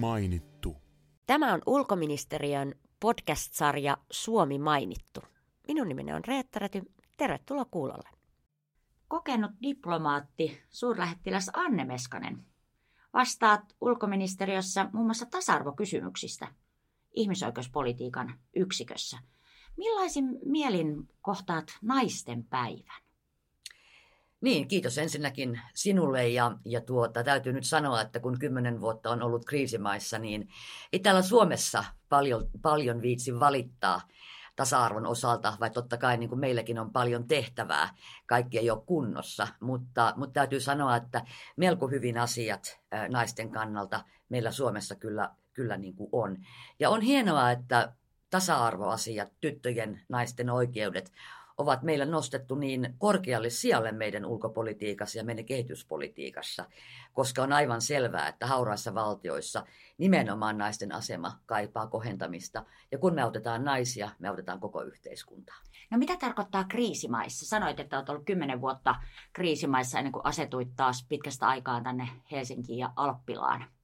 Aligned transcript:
mainittu. 0.00 0.76
Tämä 1.26 1.54
on 1.54 1.62
ulkoministeriön 1.66 2.74
podcast-sarja 3.00 3.96
Suomi 4.10 4.58
mainittu. 4.58 5.20
Minun 5.68 5.88
nimeni 5.88 6.12
on 6.12 6.24
Reetta 6.24 6.58
Räty. 6.58 6.82
Tervetuloa 7.16 7.64
kuulolle. 7.64 8.08
Kokenut 9.08 9.50
diplomaatti, 9.62 10.62
suurlähettiläs 10.70 11.50
Anne 11.52 11.84
Meskanen. 11.84 12.44
Vastaat 13.12 13.76
ulkoministeriössä 13.80 14.90
muun 14.92 15.06
muassa 15.06 15.26
tasa-arvokysymyksistä 15.26 16.48
ihmisoikeuspolitiikan 17.14 18.40
yksikössä. 18.56 19.18
Millaisin 19.76 20.24
mielin 20.44 21.08
kohtaat 21.20 21.66
naisten 21.82 22.44
päivän? 22.44 23.02
Niin, 24.40 24.68
kiitos 24.68 24.98
ensinnäkin 24.98 25.60
sinulle 25.74 26.28
ja, 26.28 26.56
ja 26.64 26.80
tuota, 26.80 27.24
täytyy 27.24 27.52
nyt 27.52 27.64
sanoa, 27.64 28.00
että 28.00 28.20
kun 28.20 28.38
kymmenen 28.38 28.80
vuotta 28.80 29.10
on 29.10 29.22
ollut 29.22 29.44
kriisimaissa, 29.44 30.18
niin 30.18 30.48
ei 30.92 31.00
täällä 31.00 31.22
Suomessa 31.22 31.84
paljon, 32.08 32.46
paljon 32.62 33.02
viitsi 33.02 33.40
valittaa 33.40 34.00
tasa-arvon 34.56 35.06
osalta, 35.06 35.56
vai 35.60 35.70
totta 35.70 35.96
kai 35.96 36.16
niin 36.16 36.28
kuin 36.28 36.38
meilläkin 36.38 36.78
on 36.78 36.92
paljon 36.92 37.28
tehtävää, 37.28 37.94
kaikki 38.26 38.58
ei 38.58 38.70
ole 38.70 38.82
kunnossa, 38.86 39.48
mutta, 39.60 40.12
mutta 40.16 40.32
täytyy 40.32 40.60
sanoa, 40.60 40.96
että 40.96 41.24
melko 41.56 41.88
hyvin 41.88 42.18
asiat 42.18 42.80
naisten 43.08 43.50
kannalta 43.50 44.04
meillä 44.28 44.50
Suomessa 44.50 44.94
kyllä, 44.94 45.30
kyllä 45.52 45.76
niin 45.76 45.94
kuin 45.94 46.08
on. 46.12 46.36
Ja 46.78 46.90
on 46.90 47.00
hienoa, 47.00 47.50
että 47.50 47.92
tasa-arvoasiat, 48.30 49.28
tyttöjen, 49.40 50.00
naisten 50.08 50.50
oikeudet 50.50 51.12
ovat 51.60 51.82
meillä 51.82 52.04
nostettu 52.04 52.54
niin 52.54 52.94
korkealle 52.98 53.50
sijalle 53.50 53.92
meidän 53.92 54.24
ulkopolitiikassa 54.24 55.18
ja 55.18 55.24
meidän 55.24 55.44
kehityspolitiikassa, 55.44 56.64
koska 57.12 57.42
on 57.42 57.52
aivan 57.52 57.80
selvää, 57.80 58.28
että 58.28 58.46
hauraissa 58.46 58.94
valtioissa 58.94 59.66
nimenomaan 59.98 60.58
naisten 60.58 60.94
asema 60.94 61.38
kaipaa 61.46 61.86
kohentamista. 61.86 62.64
Ja 62.92 62.98
kun 62.98 63.14
me 63.14 63.22
autetaan 63.22 63.64
naisia, 63.64 64.10
me 64.18 64.28
autetaan 64.28 64.60
koko 64.60 64.82
yhteiskuntaa. 64.82 65.56
No 65.90 65.98
mitä 65.98 66.16
tarkoittaa 66.16 66.64
kriisimaissa? 66.64 67.46
Sanoit, 67.46 67.80
että 67.80 67.96
olet 67.96 68.08
ollut 68.08 68.24
kymmenen 68.26 68.60
vuotta 68.60 68.94
kriisimaissa 69.32 69.98
ennen 69.98 70.12
kuin 70.12 70.26
asetuit 70.26 70.68
taas 70.76 71.06
pitkästä 71.08 71.46
aikaa 71.48 71.80
tänne 71.80 72.08
Helsinkiin 72.30 72.78
ja 72.78 72.92
Alppilaan. 72.96 73.79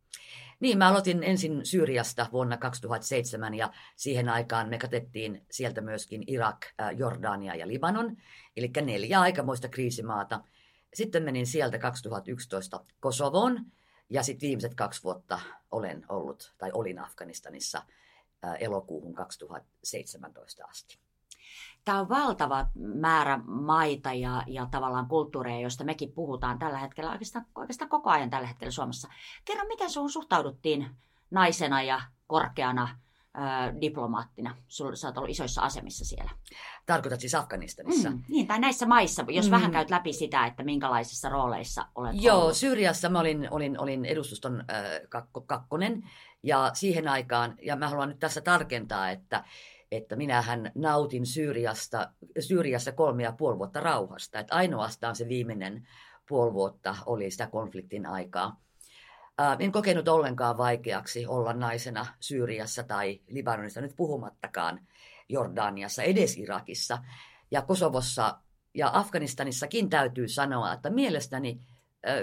Niin, 0.61 0.79
mä 0.79 0.89
aloitin 0.89 1.23
ensin 1.23 1.67
Syyriasta 1.67 2.27
vuonna 2.33 2.57
2007 2.57 3.55
ja 3.55 3.73
siihen 3.97 4.29
aikaan 4.29 4.69
me 4.69 4.79
katettiin 4.79 5.47
sieltä 5.51 5.81
myöskin 5.81 6.25
Irak, 6.27 6.67
Jordania 6.97 7.55
ja 7.55 7.69
Libanon, 7.69 8.17
eli 8.57 8.71
neljä 8.83 9.21
aikamoista 9.21 9.69
kriisimaata. 9.69 10.41
Sitten 10.95 11.23
menin 11.23 11.47
sieltä 11.47 11.79
2011 11.79 12.85
Kosovoon 13.01 13.65
ja 14.11 14.23
sitten 14.23 14.47
viimeiset 14.47 14.75
kaksi 14.75 15.03
vuotta 15.03 15.41
olen 15.71 16.05
ollut 16.09 16.55
tai 16.59 16.71
olin 16.73 16.99
Afganistanissa 16.99 17.83
elokuuhun 18.61 19.15
2017 19.15 20.65
asti 20.65 20.99
tämä 21.85 22.01
on 22.01 22.09
valtava 22.09 22.67
määrä 22.95 23.41
maita 23.47 24.13
ja, 24.13 24.43
ja 24.47 24.67
tavallaan 24.71 25.07
kulttuureja, 25.07 25.61
joista 25.61 25.85
mekin 25.85 26.13
puhutaan 26.13 26.59
tällä 26.59 26.79
hetkellä, 26.79 27.11
oikeastaan, 27.11 27.47
oikeastaan 27.55 27.89
koko 27.89 28.11
ajan 28.11 28.31
tällä 28.31 28.47
hetkellä 28.47 28.71
Suomessa. 28.71 29.09
Kerro, 29.45 29.65
miten 29.69 29.91
sinuun 29.91 30.11
suhtauduttiin 30.11 30.91
naisena 31.31 31.83
ja 31.83 32.01
korkeana 32.27 32.99
diplomaattina? 33.81 34.57
Sulla, 34.69 34.97
sä 34.97 35.09
oot 35.09 35.19
ollut 35.19 35.31
isoissa 35.31 35.63
asemissa 35.63 36.05
siellä. 36.05 36.31
Tarkoitat 36.87 37.21
siis 37.21 37.35
Afganistanissa? 37.35 38.11
Mm, 38.11 38.23
niin, 38.29 38.47
tai 38.47 38.59
näissä 38.59 38.87
maissa, 38.87 39.25
jos 39.29 39.47
mm. 39.47 39.51
vähän 39.51 39.71
käyt 39.71 39.91
läpi 39.91 40.13
sitä, 40.13 40.47
että 40.47 40.63
minkälaisissa 40.63 41.29
rooleissa 41.29 41.87
olet 41.95 42.15
Joo, 42.15 42.41
ollut. 42.41 42.57
Syyriassa 42.57 43.09
mä 43.09 43.21
olin, 43.21 43.49
olin, 43.51 43.81
olin 43.81 44.05
edustuston 44.05 44.65
äh, 44.71 44.85
kakko, 45.09 45.41
kakkonen, 45.41 46.11
ja 46.43 46.71
siihen 46.75 47.09
aikaan, 47.09 47.55
ja 47.63 47.77
mä 47.77 47.89
haluan 47.89 48.09
nyt 48.09 48.19
tässä 48.19 48.41
tarkentaa, 48.41 49.11
että 49.11 49.45
että 49.93 50.17
minähän 50.17 50.73
nautin 50.75 51.27
Syyriasta, 51.27 52.13
Syyriassa 52.41 52.93
kolme 52.93 53.23
ja 53.23 53.33
puoli 53.33 53.59
vuotta 53.59 53.81
rauhasta. 53.81 54.39
Että 54.39 54.55
ainoastaan 54.55 55.17
se 55.17 55.29
viimeinen 55.29 55.89
puoli 56.29 56.53
vuotta 56.53 56.97
oli 57.07 57.31
sitä 57.31 57.47
konfliktin 57.47 58.07
aikaa. 58.07 58.61
En 59.59 59.73
kokenut 59.73 60.09
ollenkaan 60.09 60.59
vaikeaksi 60.59 61.27
olla 61.27 61.53
naisena 61.53 62.07
Syyriassa 62.21 62.83
tai 62.83 63.21
Libanonissa, 63.29 63.81
nyt 63.81 63.97
puhumattakaan 63.97 64.81
Jordaniassa, 65.29 66.03
edes 66.03 66.37
Irakissa. 66.37 66.99
Ja 67.51 67.63
Kosovossa 67.63 68.39
ja 68.75 68.91
Afganistanissakin 68.93 69.91
täytyy 69.91 70.29
sanoa, 70.29 70.73
että 70.73 70.91
mielestäni 70.91 71.61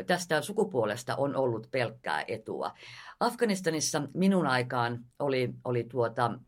tästä 0.08 0.42
sukupuolesta 0.42 1.16
on 1.16 1.36
ollut 1.36 1.68
pelkkää 1.72 2.24
etua. 2.28 2.72
Afganistanissa 3.20 4.02
minun 4.14 4.48
aikaan 4.48 5.00
oli, 5.20 5.54
oli 5.66 5.84
tuota, 5.84 6.40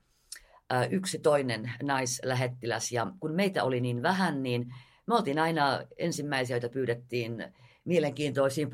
yksi 0.89 1.19
toinen 1.19 1.71
naislähettiläs. 1.83 2.91
Ja 2.91 3.07
kun 3.19 3.31
meitä 3.31 3.63
oli 3.63 3.81
niin 3.81 4.01
vähän, 4.01 4.43
niin 4.43 4.73
me 5.07 5.15
oltiin 5.15 5.39
aina 5.39 5.81
ensimmäisiä, 5.97 6.55
joita 6.55 6.69
pyydettiin 6.69 7.45
mielenkiintoisiin 7.85 8.69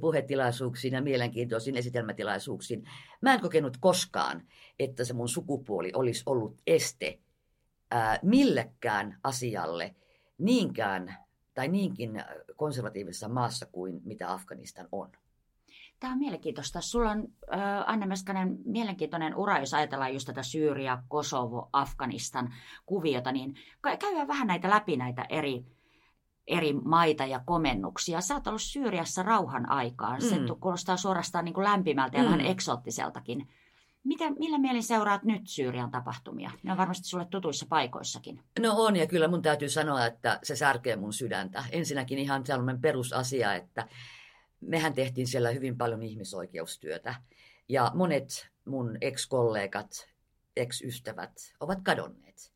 puhetilaisuuksiin 0.00 0.94
ja 0.94 1.02
mielenkiintoisiin 1.02 1.76
esitelmätilaisuuksiin. 1.76 2.84
Mä 3.20 3.34
en 3.34 3.40
kokenut 3.40 3.76
koskaan, 3.80 4.42
että 4.78 5.04
se 5.04 5.12
mun 5.12 5.28
sukupuoli 5.28 5.92
olisi 5.94 6.22
ollut 6.26 6.62
este 6.66 7.18
ää, 7.90 8.18
millekään 8.22 9.18
asialle 9.22 9.94
niinkään 10.38 11.16
tai 11.54 11.68
niinkin 11.68 12.24
konservatiivisessa 12.56 13.28
maassa 13.28 13.66
kuin 13.66 14.00
mitä 14.04 14.32
Afganistan 14.32 14.88
on. 14.92 15.12
Tämä 16.00 16.12
on 16.12 16.18
mielenkiintoista. 16.18 16.80
Sulla 16.80 17.10
on, 17.10 17.28
äh, 17.54 17.60
Anne 17.86 18.06
Meskanen, 18.06 18.58
mielenkiintoinen 18.64 19.34
ura, 19.34 19.58
jos 19.58 19.74
ajatellaan 19.74 20.12
just 20.12 20.26
tätä 20.26 20.42
Syyria, 20.42 21.02
Kosovo, 21.08 21.68
Afganistan 21.72 22.54
kuviota, 22.86 23.32
niin 23.32 23.54
käydään 23.98 24.28
vähän 24.28 24.46
näitä 24.46 24.70
läpi 24.70 24.96
näitä 24.96 25.26
eri, 25.28 25.64
eri 26.46 26.72
maita 26.72 27.26
ja 27.26 27.40
komennuksia. 27.46 28.20
Sä 28.20 28.34
oot 28.34 28.46
ollut 28.46 28.62
Syyriassa 28.62 29.22
rauhan 29.22 29.68
aikaan. 29.68 30.22
Se 30.22 30.38
mm. 30.38 30.46
kuulostaa 30.60 30.96
suorastaan 30.96 31.44
niin 31.44 31.54
kuin 31.54 31.64
lämpimältä 31.64 32.16
ja 32.16 32.22
mm. 32.22 32.26
vähän 32.26 32.46
eksoottiseltakin. 32.46 33.48
Miten, 34.04 34.36
millä 34.38 34.58
mielin 34.58 34.82
seuraat 34.82 35.22
nyt 35.24 35.42
Syyrian 35.46 35.90
tapahtumia? 35.90 36.50
Ne 36.62 36.72
on 36.72 36.78
varmasti 36.78 37.08
sulle 37.08 37.26
tutuissa 37.30 37.66
paikoissakin. 37.68 38.40
No 38.60 38.74
on, 38.76 38.96
ja 38.96 39.06
kyllä 39.06 39.28
mun 39.28 39.42
täytyy 39.42 39.68
sanoa, 39.68 40.06
että 40.06 40.38
se 40.42 40.56
särkee 40.56 40.96
mun 40.96 41.12
sydäntä. 41.12 41.64
Ensinnäkin 41.70 42.18
ihan 42.18 42.46
sellainen 42.46 42.80
perusasia, 42.80 43.54
että 43.54 43.88
mehän 44.60 44.94
tehtiin 44.94 45.26
siellä 45.26 45.50
hyvin 45.50 45.78
paljon 45.78 46.02
ihmisoikeustyötä. 46.02 47.14
Ja 47.68 47.90
monet 47.94 48.48
mun 48.64 48.98
ex-kollegat, 49.00 50.08
ex-ystävät 50.56 51.54
ovat 51.60 51.78
kadonneet. 51.82 52.52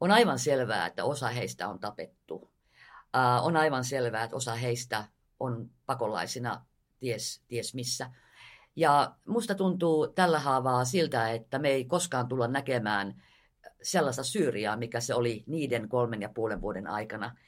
On 0.00 0.10
aivan 0.10 0.38
selvää, 0.38 0.86
että 0.86 1.04
osa 1.04 1.28
heistä 1.28 1.68
on 1.68 1.78
tapettu. 1.78 2.34
Uh, 2.34 3.46
on 3.46 3.56
aivan 3.56 3.84
selvää, 3.84 4.24
että 4.24 4.36
osa 4.36 4.54
heistä 4.54 5.04
on 5.40 5.70
pakolaisina 5.86 6.66
ties, 6.98 7.42
ties 7.48 7.74
missä. 7.74 8.10
Ja 8.76 9.14
musta 9.26 9.54
tuntuu 9.54 10.08
tällä 10.08 10.38
haavaa 10.38 10.84
siltä, 10.84 11.30
että 11.30 11.58
me 11.58 11.68
ei 11.68 11.84
koskaan 11.84 12.28
tulla 12.28 12.48
näkemään 12.48 13.22
sellaista 13.82 14.24
Syyriaa, 14.24 14.76
mikä 14.76 15.00
se 15.00 15.14
oli 15.14 15.44
niiden 15.46 15.88
kolmen 15.88 16.22
ja 16.22 16.28
puolen 16.28 16.60
vuoden 16.60 16.86
aikana– 16.86 17.36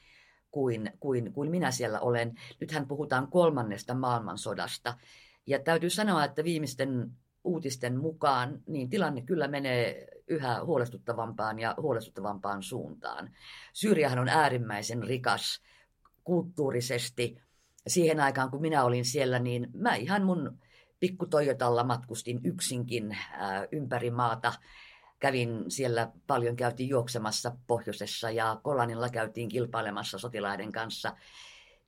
kuin, 0.55 0.91
kuin, 0.99 1.33
kuin 1.33 1.51
minä 1.51 1.71
siellä 1.71 1.99
olen. 1.99 2.33
Nythän 2.61 2.87
puhutaan 2.87 3.27
kolmannesta 3.27 3.93
maailmansodasta. 3.93 4.97
Ja 5.47 5.59
täytyy 5.59 5.89
sanoa, 5.89 6.23
että 6.23 6.43
viimeisten 6.43 7.11
uutisten 7.43 7.99
mukaan 7.99 8.59
niin 8.67 8.89
tilanne 8.89 9.21
kyllä 9.21 9.47
menee 9.47 10.07
yhä 10.27 10.63
huolestuttavampaan 10.63 11.59
ja 11.59 11.75
huolestuttavampaan 11.81 12.63
suuntaan. 12.63 13.29
Syyriahan 13.73 14.19
on 14.19 14.29
äärimmäisen 14.29 15.03
rikas 15.03 15.61
kulttuurisesti. 16.23 17.37
Siihen 17.87 18.19
aikaan, 18.19 18.51
kun 18.51 18.61
minä 18.61 18.83
olin 18.83 19.05
siellä, 19.05 19.39
niin 19.39 19.67
mä 19.73 19.95
ihan 19.95 20.23
mun 20.23 20.57
pikku 20.99 21.25
Toyotalla 21.25 21.83
matkustin 21.83 22.39
yksinkin 22.43 23.17
ympäri 23.71 24.11
maata 24.11 24.53
kävin 25.19 25.71
siellä 25.71 26.11
paljon, 26.27 26.55
käytiin 26.55 26.89
juoksemassa 26.89 27.57
pohjoisessa 27.67 28.31
ja 28.31 28.59
Kolanilla 28.63 29.09
käytiin 29.09 29.49
kilpailemassa 29.49 30.17
sotilaiden 30.17 30.71
kanssa. 30.71 31.15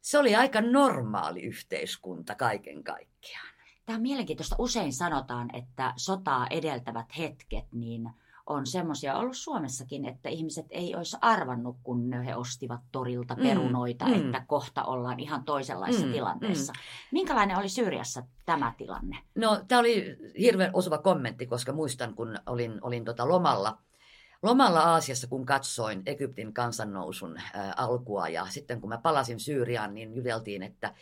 Se 0.01 0.17
oli 0.17 0.35
aika 0.35 0.61
normaali 0.61 1.41
yhteiskunta 1.41 2.35
kaiken 2.35 2.83
kaikkiaan. 2.83 3.47
Tämä 3.85 3.95
on 3.95 4.01
mielenkiintoista. 4.01 4.55
Usein 4.59 4.93
sanotaan, 4.93 5.55
että 5.55 5.93
sotaa 5.97 6.47
edeltävät 6.49 7.17
hetket, 7.17 7.65
niin– 7.71 8.09
on 8.47 8.67
semmoisia 8.67 9.17
ollut 9.17 9.37
Suomessakin, 9.37 10.05
että 10.05 10.29
ihmiset 10.29 10.65
ei 10.69 10.95
olisi 10.95 11.17
arvannut, 11.21 11.77
kun 11.83 12.13
he 12.13 12.35
ostivat 12.35 12.81
torilta 12.91 13.35
mm, 13.35 13.43
perunoita, 13.43 14.05
mm, 14.05 14.13
että 14.13 14.45
kohta 14.47 14.83
ollaan 14.83 15.19
ihan 15.19 15.43
toisenlaisessa 15.43 16.05
mm, 16.05 16.11
tilanteessa. 16.11 16.73
Mm. 16.73 16.79
Minkälainen 17.11 17.57
oli 17.57 17.69
Syyriassa 17.69 18.23
tämä 18.45 18.73
tilanne? 18.77 19.17
No, 19.35 19.61
tämä 19.67 19.79
oli 19.79 20.17
hirveän 20.39 20.71
osuva 20.73 20.97
kommentti, 20.97 21.47
koska 21.47 21.73
muistan, 21.73 22.15
kun 22.15 22.37
olin, 22.45 22.79
olin 22.81 23.05
tota 23.05 23.27
lomalla, 23.27 23.77
lomalla 24.43 24.79
Aasiassa, 24.79 25.27
kun 25.27 25.45
katsoin 25.45 26.01
Egyptin 26.05 26.53
kansannousun 26.53 27.37
ää, 27.53 27.73
alkua 27.77 28.27
ja 28.27 28.45
sitten 28.49 28.81
kun 28.81 28.89
mä 28.89 28.97
palasin 28.97 29.39
Syyriaan, 29.39 29.93
niin 29.93 30.15
juteltiin, 30.15 30.63
että 30.63 30.93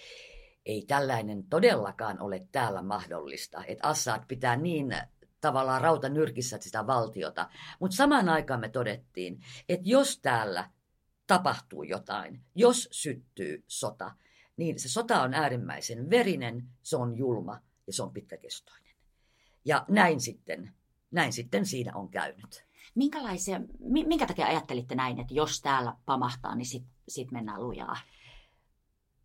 ei 0.65 0.85
tällainen 0.87 1.43
todellakaan 1.43 2.21
ole 2.21 2.47
täällä 2.51 2.81
mahdollista. 2.81 3.63
Että 3.67 3.87
Assad 3.87 4.23
pitää 4.27 4.55
niin 4.55 4.97
tavallaan 5.45 5.81
rauta 5.81 6.09
nyrkissä 6.09 6.57
sitä 6.61 6.87
valtiota. 6.87 7.49
Mutta 7.79 7.95
samaan 7.95 8.29
aikaan 8.29 8.59
me 8.59 8.69
todettiin, 8.69 9.39
että 9.69 9.89
jos 9.89 10.19
täällä 10.19 10.69
tapahtuu 11.27 11.83
jotain, 11.83 12.41
jos 12.55 12.89
syttyy 12.91 13.63
sota, 13.67 14.11
niin 14.57 14.79
se 14.79 14.89
sota 14.89 15.21
on 15.21 15.33
äärimmäisen 15.33 16.09
verinen, 16.09 16.67
se 16.83 16.97
on 16.97 17.17
julma 17.17 17.59
ja 17.87 17.93
se 17.93 18.03
on 18.03 18.13
pitkäkestoinen. 18.13 18.95
Ja 19.65 19.85
näin 19.87 20.21
sitten, 20.21 20.73
näin 21.11 21.33
sitten 21.33 21.65
siinä 21.65 21.91
on 21.95 22.09
käynyt. 22.09 22.65
Minkälaisia, 22.95 23.61
minkä 23.89 24.27
takia 24.27 24.47
ajattelitte 24.47 24.95
näin, 24.95 25.19
että 25.19 25.33
jos 25.33 25.61
täällä 25.61 25.95
pamahtaa, 26.05 26.55
niin 26.55 26.65
sitten 26.65 26.91
sit 27.07 27.31
mennään 27.31 27.63
lujaa? 27.63 27.97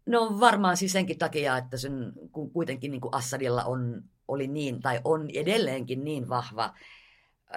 No 0.07 0.41
varmaan 0.41 0.77
siis 0.77 0.93
senkin 0.93 1.19
takia, 1.19 1.57
että 1.57 1.77
sen, 1.77 2.13
kun 2.33 2.51
kuitenkin 2.51 2.91
niin 2.91 3.01
kuin 3.01 3.15
Assadilla 3.15 3.65
on, 3.65 4.05
oli 4.31 4.47
niin, 4.47 4.81
tai 4.81 5.01
on 5.05 5.29
edelleenkin 5.35 6.05
niin 6.05 6.29
vahva 6.29 6.75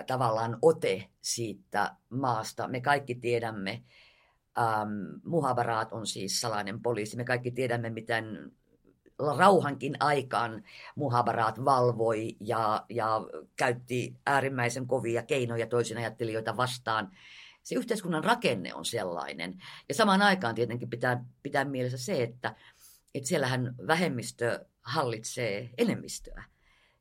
tavallaan 0.07 0.57
ote 0.61 1.09
siitä 1.21 1.95
maasta. 2.09 2.67
Me 2.67 2.81
kaikki 2.81 3.15
tiedämme, 3.15 3.83
ähm, 4.57 4.89
Muhabaraat 5.23 5.93
on 5.93 6.07
siis 6.07 6.41
salainen 6.41 6.81
poliisi, 6.81 7.17
me 7.17 7.23
kaikki 7.23 7.51
tiedämme, 7.51 7.89
miten 7.89 8.51
rauhankin 9.37 9.95
aikaan 9.99 10.63
Muhabaraat 10.95 11.65
valvoi 11.65 12.35
ja, 12.39 12.85
ja 12.89 13.21
käytti 13.55 14.15
äärimmäisen 14.25 14.87
kovia 14.87 15.23
keinoja 15.23 15.67
toisin 15.67 15.97
ajattelijoita 15.97 16.57
vastaan. 16.57 17.11
Se 17.63 17.75
yhteiskunnan 17.75 18.23
rakenne 18.23 18.73
on 18.73 18.85
sellainen. 18.85 19.61
Ja 19.89 19.95
samaan 19.95 20.21
aikaan 20.21 20.55
tietenkin 20.55 20.89
pitää 20.89 21.25
pitää 21.43 21.65
mielessä 21.65 21.97
se, 21.97 22.23
että, 22.23 22.55
että 23.15 23.29
siellähän 23.29 23.75
vähemmistö 23.87 24.65
hallitsee 24.81 25.69
enemmistöä. 25.77 26.43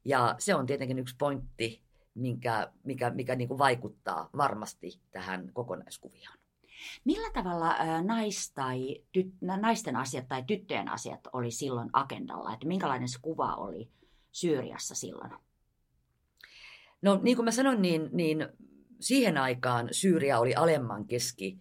Ja 0.05 0.35
se 0.39 0.55
on 0.55 0.67
tietenkin 0.67 0.99
yksi 0.99 1.17
pointti, 1.19 1.83
minkä, 2.15 2.73
mikä, 2.85 3.11
mikä 3.11 3.35
niin 3.35 3.49
kuin 3.49 3.59
vaikuttaa 3.59 4.31
varmasti 4.37 5.01
tähän 5.11 5.51
kokonaiskuvioon. 5.53 6.37
Millä 7.05 7.31
tavalla 7.31 7.77
nais 8.03 8.53
tai 8.55 9.03
tyt, 9.13 9.35
naisten 9.41 9.97
asiat 9.97 10.29
tai 10.29 10.43
tyttöjen 10.47 10.89
asiat 10.89 11.21
oli 11.33 11.51
silloin 11.51 11.91
agendalla? 11.93 12.53
Että 12.55 12.67
minkälainen 12.67 13.09
se 13.09 13.19
kuva 13.23 13.55
oli 13.55 13.89
Syyriassa 14.33 14.95
silloin? 14.95 15.31
No 17.03 17.21
niin 17.23 17.37
kuin 17.37 17.45
mä 17.45 17.51
sanoin, 17.51 17.83
niin, 17.83 18.09
niin 18.13 18.49
siihen 19.01 19.39
aikaan 19.39 19.89
Syyria 19.93 20.39
oli 20.39 20.55
alemman 20.55 21.07
keski, 21.07 21.59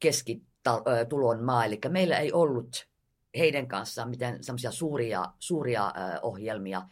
keskitulon 0.00 1.44
maa, 1.44 1.64
eli 1.64 1.80
meillä 1.88 2.18
ei 2.18 2.32
ollut 2.32 2.88
heidän 3.38 3.68
kanssaan 3.68 4.10
mitään 4.10 4.44
semmoisia 4.44 4.70
suuria, 4.70 5.32
suuria 5.38 5.92
ohjelmia. 6.22 6.82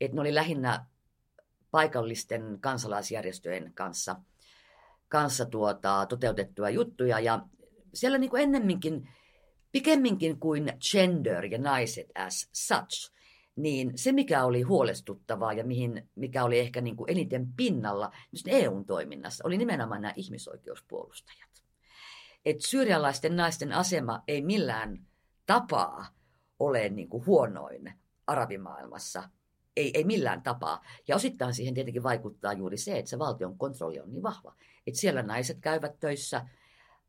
Että 0.00 0.14
ne 0.14 0.20
oli 0.20 0.34
lähinnä 0.34 0.86
paikallisten 1.70 2.58
kansalaisjärjestöjen 2.60 3.72
kanssa– 3.74 4.16
kanssa 5.14 5.44
tuota, 5.44 6.06
toteutettua 6.08 6.70
juttuja. 6.70 7.20
Ja 7.20 7.46
siellä 7.94 8.18
niin 8.18 8.30
kuin 8.30 8.42
ennemminkin, 8.42 9.08
pikemminkin 9.72 10.40
kuin 10.40 10.72
gender 10.90 11.44
ja 11.44 11.58
naiset 11.58 12.06
as 12.14 12.48
such, 12.52 13.12
niin 13.56 13.98
se 13.98 14.12
mikä 14.12 14.44
oli 14.44 14.62
huolestuttavaa 14.62 15.52
ja 15.52 15.64
mihin, 15.64 16.08
mikä 16.14 16.44
oli 16.44 16.58
ehkä 16.58 16.80
niin 16.80 16.96
kuin 16.96 17.10
eniten 17.10 17.52
pinnalla 17.56 18.12
EUn 18.46 18.84
toiminnassa, 18.84 19.44
oli 19.46 19.58
nimenomaan 19.58 20.02
nämä 20.02 20.14
ihmisoikeuspuolustajat. 20.16 21.64
Et 22.44 22.60
syyrialaisten 22.60 23.36
naisten 23.36 23.72
asema 23.72 24.22
ei 24.28 24.42
millään 24.42 25.06
tapaa 25.46 26.06
ole 26.58 26.88
niin 26.88 27.08
kuin 27.08 27.26
huonoin 27.26 27.92
arabimaailmassa, 28.26 29.28
ei, 29.76 29.90
ei 29.94 30.04
millään 30.04 30.42
tapaa. 30.42 30.82
Ja 31.08 31.16
osittain 31.16 31.54
siihen 31.54 31.74
tietenkin 31.74 32.02
vaikuttaa 32.02 32.52
juuri 32.52 32.76
se, 32.76 32.98
että 32.98 33.08
se 33.10 33.18
valtion 33.18 33.58
kontrolli 33.58 34.00
on 34.00 34.12
niin 34.12 34.22
vahva 34.22 34.54
että 34.86 35.00
siellä 35.00 35.22
naiset 35.22 35.58
käyvät 35.60 36.00
töissä 36.00 36.46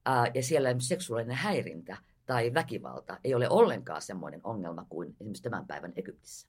ää, 0.06 0.26
ja 0.34 0.44
siellä 0.44 0.76
seksuaalinen 0.80 1.38
häirintä 1.38 1.98
tai 2.26 2.54
väkivalta 2.54 3.18
ei 3.24 3.36
ole 3.36 3.50
ollenkaan 3.50 4.02
semmoinen 4.02 4.42
ongelma 4.44 4.86
kuin 4.90 5.10
esimerkiksi 5.10 5.44
tämän 5.44 5.68
päivän 5.68 5.94
Egyptissä. 5.96 6.48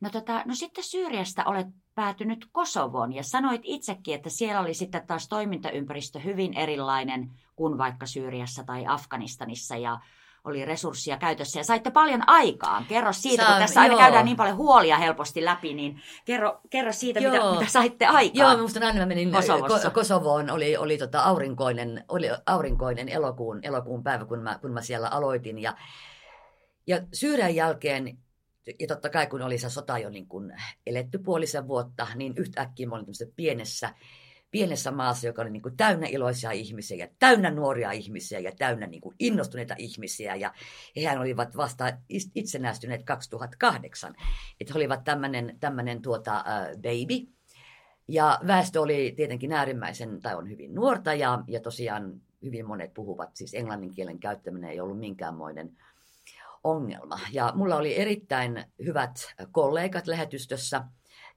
No, 0.00 0.10
tota, 0.10 0.42
no 0.46 0.54
sitten 0.54 0.84
Syyriasta 0.84 1.44
olet 1.44 1.66
päätynyt 1.94 2.48
Kosovoon 2.52 3.12
ja 3.12 3.22
sanoit 3.22 3.60
itsekin, 3.64 4.14
että 4.14 4.30
siellä 4.30 4.60
oli 4.60 4.74
sitten 4.74 5.06
taas 5.06 5.28
toimintaympäristö 5.28 6.18
hyvin 6.18 6.54
erilainen 6.54 7.30
kuin 7.56 7.78
vaikka 7.78 8.06
Syyriassa 8.06 8.64
tai 8.64 8.84
Afganistanissa 8.86 9.76
ja 9.76 10.00
oli 10.46 10.64
resursseja 10.64 11.16
käytössä 11.16 11.60
ja 11.60 11.64
saitte 11.64 11.90
paljon 11.90 12.22
aikaan. 12.26 12.84
Kerro 12.84 13.12
siitä, 13.12 13.42
Saan, 13.42 13.54
kun 13.54 13.62
tässä 13.62 13.80
aina 13.80 13.94
joo. 13.94 14.00
käydään 14.00 14.24
niin 14.24 14.36
paljon 14.36 14.56
huolia 14.56 14.98
helposti 14.98 15.44
läpi, 15.44 15.74
niin 15.74 16.00
kerro, 16.24 16.60
kerro 16.70 16.92
siitä, 16.92 17.20
mitä, 17.20 17.50
mitä 17.58 17.70
saitte 17.70 18.06
aikaan. 18.06 18.48
Joo, 18.48 18.56
minusta 18.56 18.86
aina 18.86 19.00
mä 19.00 19.06
menin 19.06 19.32
Kosovossa. 19.32 19.90
Kosovoon, 19.90 20.50
oli, 20.50 20.76
oli 20.76 20.98
tota 20.98 21.22
aurinkoinen, 21.22 22.04
oli 22.08 22.26
aurinkoinen 22.46 23.08
elokuun, 23.08 23.60
elokuun 23.62 24.02
päivä, 24.02 24.24
kun 24.24 24.38
mä, 24.38 24.58
kun 24.60 24.70
mä 24.70 24.82
siellä 24.82 25.08
aloitin. 25.08 25.58
Ja, 25.58 25.76
ja 26.86 27.00
Syyrian 27.12 27.54
jälkeen 27.54 28.18
ja 28.80 28.86
totta 28.86 29.08
kai 29.10 29.26
kun 29.26 29.42
oli 29.42 29.58
se 29.58 29.70
sota 29.70 29.98
jo 29.98 30.10
niin 30.10 30.28
kuin 30.28 30.52
eletty 30.86 31.18
puolisen 31.18 31.68
vuotta, 31.68 32.06
niin 32.14 32.32
yhtäkkiä 32.36 32.88
mä 32.88 32.94
olin 32.94 33.06
pienessä 33.36 33.94
pienessä 34.56 34.90
maassa, 34.90 35.26
joka 35.26 35.42
oli 35.42 35.50
niin 35.50 35.62
kuin 35.62 35.76
täynnä 35.76 36.06
iloisia 36.06 36.50
ihmisiä 36.50 36.96
ja 36.96 37.08
täynnä 37.18 37.50
nuoria 37.50 37.90
ihmisiä 37.92 38.38
ja 38.38 38.52
täynnä 38.58 38.86
niin 38.86 39.00
kuin 39.00 39.16
innostuneita 39.18 39.74
ihmisiä. 39.78 40.34
Ja 40.34 40.54
hehän 40.96 41.18
olivat 41.18 41.56
vasta 41.56 41.84
itsenäistyneet 42.34 43.02
2008. 43.04 44.14
Että 44.60 44.72
he 44.72 44.78
olivat 44.78 45.04
tämmöinen, 45.60 46.02
tuota, 46.02 46.38
uh, 46.38 46.76
baby. 46.76 47.32
Ja 48.08 48.38
väestö 48.46 48.80
oli 48.80 49.12
tietenkin 49.16 49.52
äärimmäisen, 49.52 50.20
tai 50.20 50.34
on 50.34 50.50
hyvin 50.50 50.74
nuorta, 50.74 51.14
ja, 51.14 51.44
ja 51.46 51.60
tosiaan 51.60 52.20
hyvin 52.42 52.66
monet 52.66 52.94
puhuvat, 52.94 53.36
siis 53.36 53.54
englannin 53.54 53.94
kielen 53.94 54.18
käyttäminen 54.18 54.70
ei 54.70 54.80
ollut 54.80 54.98
minkäänmoinen 54.98 55.76
ongelma. 56.64 57.20
Ja 57.32 57.52
mulla 57.54 57.76
oli 57.76 57.98
erittäin 57.98 58.64
hyvät 58.84 59.34
kollegat 59.52 60.06
lähetystössä, 60.06 60.84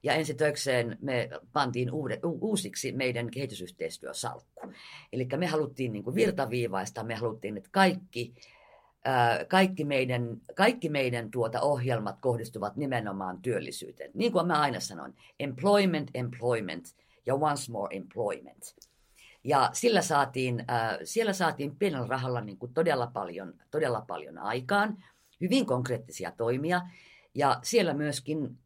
ja 0.02 0.14
ensi 0.14 0.34
töikseen 0.34 0.98
me 1.00 1.28
pantiin 1.52 1.92
uudet, 1.92 2.20
uusiksi 2.24 2.92
meidän 2.92 3.30
kehitysyhteistyösalkku. 3.30 4.72
Eli 5.12 5.28
me 5.36 5.46
haluttiin 5.46 5.92
niin 5.92 6.04
kuin 6.04 6.14
virtaviivaista, 6.14 7.04
me 7.04 7.14
haluttiin, 7.14 7.56
että 7.56 7.68
kaikki, 7.72 8.34
ää, 9.04 9.44
kaikki 9.44 9.84
meidän, 9.84 10.36
kaikki 10.54 10.88
meidän 10.88 11.30
tuota 11.30 11.60
ohjelmat 11.60 12.20
kohdistuvat 12.20 12.76
nimenomaan 12.76 13.42
työllisyyteen. 13.42 14.10
Niin 14.14 14.32
kuin 14.32 14.46
mä 14.46 14.60
aina 14.60 14.80
sanon, 14.80 15.14
employment, 15.40 16.10
employment 16.14 16.94
ja 17.26 17.34
once 17.34 17.72
more 17.72 17.96
employment. 17.96 18.74
Ja 19.44 19.70
sillä 19.72 20.02
saatiin, 20.02 20.64
äh, 20.70 20.98
siellä 21.04 21.32
saatiin 21.32 21.76
pienellä 21.76 22.06
rahalla 22.06 22.40
niin 22.40 22.58
kuin 22.58 22.74
todella, 22.74 23.06
paljon, 23.06 23.54
todella 23.70 24.00
paljon 24.00 24.38
aikaan, 24.38 25.04
hyvin 25.40 25.66
konkreettisia 25.66 26.30
toimia. 26.30 26.80
Ja 27.34 27.58
siellä 27.62 27.94
myöskin 27.94 28.58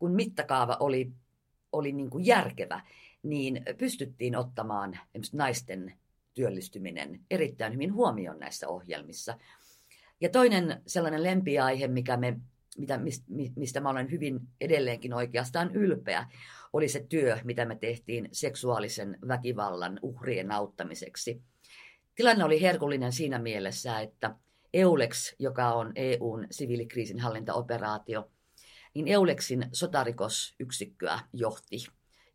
kun 0.00 0.12
mittakaava 0.12 0.76
oli, 0.80 1.12
oli 1.72 1.92
niin 1.92 2.10
kuin 2.10 2.26
järkevä, 2.26 2.80
niin 3.22 3.62
pystyttiin 3.78 4.36
ottamaan 4.36 4.98
naisten 5.32 5.94
työllistyminen 6.34 7.20
erittäin 7.30 7.72
hyvin 7.72 7.94
huomioon 7.94 8.38
näissä 8.38 8.68
ohjelmissa. 8.68 9.38
Ja 10.20 10.28
toinen 10.28 10.82
sellainen 10.86 11.22
lempiaihe, 11.22 11.88
mikä 11.88 12.16
me, 12.16 12.40
mitä, 12.78 13.00
mistä 13.56 13.80
mä 13.80 13.88
olen 13.90 14.10
hyvin 14.10 14.40
edelleenkin 14.60 15.14
oikeastaan 15.14 15.74
ylpeä, 15.74 16.26
oli 16.72 16.88
se 16.88 17.06
työ, 17.08 17.38
mitä 17.44 17.64
me 17.64 17.76
tehtiin 17.76 18.28
seksuaalisen 18.32 19.18
väkivallan 19.28 19.98
uhrien 20.02 20.52
auttamiseksi. 20.52 21.42
Tilanne 22.14 22.44
oli 22.44 22.62
herkullinen 22.62 23.12
siinä 23.12 23.38
mielessä, 23.38 24.00
että 24.00 24.34
EULEX, 24.74 25.34
joka 25.38 25.72
on 25.72 25.92
EUn 25.94 26.46
siviilikriisinhallintaoperaatio, 26.50 28.30
niin 28.94 29.08
Euleksin 29.08 29.68
sotarikosyksikköä 29.72 31.20
johti 31.32 31.76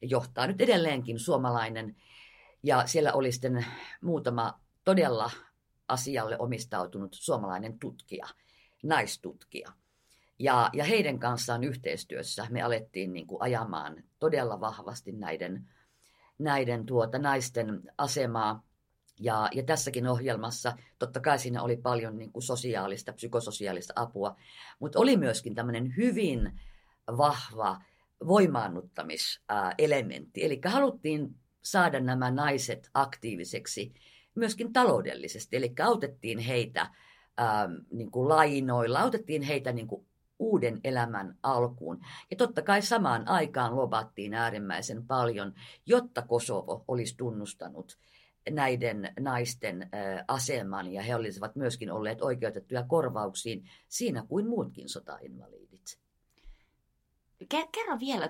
ja 0.01 0.07
johtaa 0.07 0.47
nyt 0.47 0.61
edelleenkin 0.61 1.19
suomalainen. 1.19 1.95
Ja 2.63 2.87
siellä 2.87 3.13
oli 3.13 3.31
sitten 3.31 3.65
muutama 4.01 4.59
todella 4.83 5.31
asialle 5.87 6.37
omistautunut 6.39 7.13
suomalainen 7.13 7.79
tutkija, 7.79 8.25
naistutkija. 8.83 9.71
Ja, 10.39 10.69
ja 10.73 10.83
heidän 10.83 11.19
kanssaan 11.19 11.63
yhteistyössä 11.63 12.47
me 12.49 12.61
alettiin 12.61 13.13
niin 13.13 13.27
kuin 13.27 13.41
ajamaan 13.41 14.03
todella 14.19 14.59
vahvasti 14.59 15.11
näiden, 15.11 15.69
näiden 16.39 16.85
tuota, 16.85 17.19
naisten 17.19 17.81
asemaa 17.97 18.63
ja, 19.19 19.49
ja 19.53 19.63
tässäkin 19.63 20.07
ohjelmassa 20.07 20.77
totta 20.99 21.19
kai 21.19 21.39
siinä 21.39 21.63
oli 21.63 21.77
paljon 21.77 22.17
niin 22.17 22.31
kuin 22.31 22.43
sosiaalista, 22.43 23.13
psykososiaalista 23.13 23.93
apua, 23.95 24.35
mutta 24.79 24.99
oli 24.99 25.17
myöskin 25.17 25.55
tämmöinen 25.55 25.93
hyvin 25.97 26.59
vahva 27.17 27.81
voimaannuttamiselementti. 28.27 30.45
Eli 30.45 30.61
haluttiin 30.65 31.35
saada 31.61 31.99
nämä 31.99 32.31
naiset 32.31 32.89
aktiiviseksi 32.93 33.93
myöskin 34.35 34.73
taloudellisesti, 34.73 35.57
eli 35.57 35.73
autettiin 35.83 36.39
heitä 36.39 36.81
ähm, 36.81 36.91
niin 37.91 38.11
kuin 38.11 38.29
lainoilla, 38.29 38.99
autettiin 38.99 39.41
heitä 39.41 39.71
niin 39.71 39.87
kuin 39.87 40.05
uuden 40.39 40.79
elämän 40.83 41.37
alkuun. 41.43 41.99
Ja 42.31 42.37
totta 42.37 42.61
kai 42.61 42.81
samaan 42.81 43.27
aikaan 43.27 43.75
lobattiin 43.75 44.33
äärimmäisen 44.33 45.07
paljon, 45.07 45.53
jotta 45.85 46.21
Kosovo 46.21 46.85
olisi 46.87 47.17
tunnustanut 47.17 47.97
näiden 48.49 49.13
naisten 49.19 49.89
aseman 50.27 50.93
ja 50.93 51.01
he 51.01 51.15
olisivat 51.15 51.55
myöskin 51.55 51.91
olleet 51.91 52.21
oikeutettuja 52.21 52.83
korvauksiin 52.83 53.69
siinä 53.87 54.25
kuin 54.27 54.47
muutkin 54.47 54.89
sotainvalidit. 54.89 55.99
Kerro 57.49 57.99
vielä, 57.99 58.29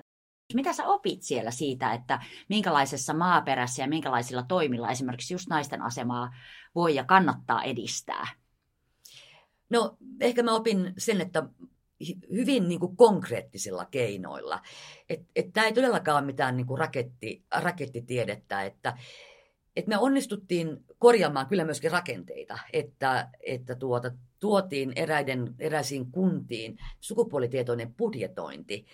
mitä 0.54 0.72
sä 0.72 0.86
opit 0.86 1.22
siellä 1.22 1.50
siitä, 1.50 1.92
että 1.92 2.20
minkälaisessa 2.48 3.14
maaperässä 3.14 3.82
ja 3.82 3.88
minkälaisilla 3.88 4.42
toimilla 4.42 4.90
esimerkiksi 4.90 5.34
just 5.34 5.48
naisten 5.48 5.82
asemaa 5.82 6.34
voi 6.74 6.94
ja 6.94 7.04
kannattaa 7.04 7.62
edistää? 7.62 8.26
No 9.70 9.96
ehkä 10.20 10.42
mä 10.42 10.54
opin 10.54 10.94
sen, 10.98 11.20
että 11.20 11.48
hyvin 12.32 12.68
niin 12.68 12.80
kuin 12.80 12.96
konkreettisilla 12.96 13.84
keinoilla. 13.84 14.62
Että 15.08 15.26
et 15.36 15.52
tämä 15.52 15.66
ei 15.66 15.72
todellakaan 15.72 16.16
ole 16.18 16.26
mitään 16.26 16.56
niin 16.56 16.66
kuin 16.66 16.78
raketti, 16.78 17.44
rakettitiedettä, 17.54 18.62
että 18.62 18.96
et 19.76 19.86
me 19.86 19.98
onnistuttiin 19.98 20.84
korjaamaan 20.98 21.46
kyllä 21.46 21.64
myöskin 21.64 21.90
rakenteita, 21.90 22.58
että, 22.72 23.28
että 23.40 23.74
tuota, 23.74 24.10
tuotiin 24.40 24.92
eräiden, 24.96 25.54
eräisiin 25.58 26.10
kuntiin 26.10 26.76
sukupuolitietoinen 27.00 27.94
budjetointi, 27.94 28.86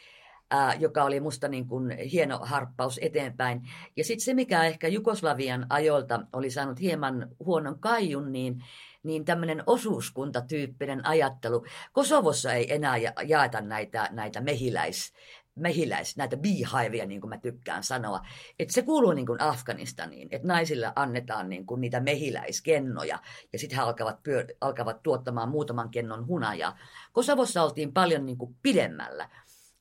ää, 0.50 0.74
joka 0.74 1.04
oli 1.04 1.20
musta 1.20 1.48
niin 1.48 1.68
kuin 1.68 1.98
hieno 1.98 2.38
harppaus 2.42 2.98
eteenpäin. 3.02 3.60
Ja 3.96 4.04
sitten 4.04 4.24
se, 4.24 4.34
mikä 4.34 4.64
ehkä 4.64 4.88
Jugoslavian 4.88 5.66
ajoilta 5.68 6.20
oli 6.32 6.50
saanut 6.50 6.80
hieman 6.80 7.28
huonon 7.44 7.78
kaijun, 7.78 8.32
niin 8.32 8.64
niin 9.02 9.24
tämmöinen 9.24 9.62
osuuskuntatyyppinen 9.66 11.06
ajattelu. 11.06 11.64
Kosovossa 11.92 12.52
ei 12.52 12.74
enää 12.74 12.96
jaeta 13.26 13.60
näitä, 13.60 14.08
näitä 14.12 14.40
mehiläis, 14.40 15.12
mehiläis, 15.54 16.16
näitä 16.16 16.36
beehiveja, 16.36 17.06
niin 17.06 17.20
kuin 17.20 17.28
mä 17.28 17.38
tykkään 17.38 17.82
sanoa. 17.82 18.20
Että 18.58 18.74
se 18.74 18.82
kuuluu 18.82 19.12
niin 19.12 19.26
kuin 19.26 19.40
Afganistaniin, 19.40 20.28
että 20.30 20.48
naisille 20.48 20.92
annetaan 20.96 21.48
niin 21.48 21.66
kuin 21.66 21.80
niitä 21.80 22.00
mehiläiskennoja 22.00 23.18
ja 23.52 23.58
sitten 23.58 23.78
he 23.78 23.82
alkavat, 23.82 24.16
pyör- 24.16 24.56
alkavat 24.60 25.02
tuottamaan 25.02 25.48
muutaman 25.48 25.90
kennon 25.90 26.26
hunajaa. 26.26 26.78
Kosovossa 27.12 27.62
oltiin 27.62 27.92
paljon 27.92 28.26
niin 28.26 28.38
kuin 28.38 28.56
pidemmällä. 28.62 29.28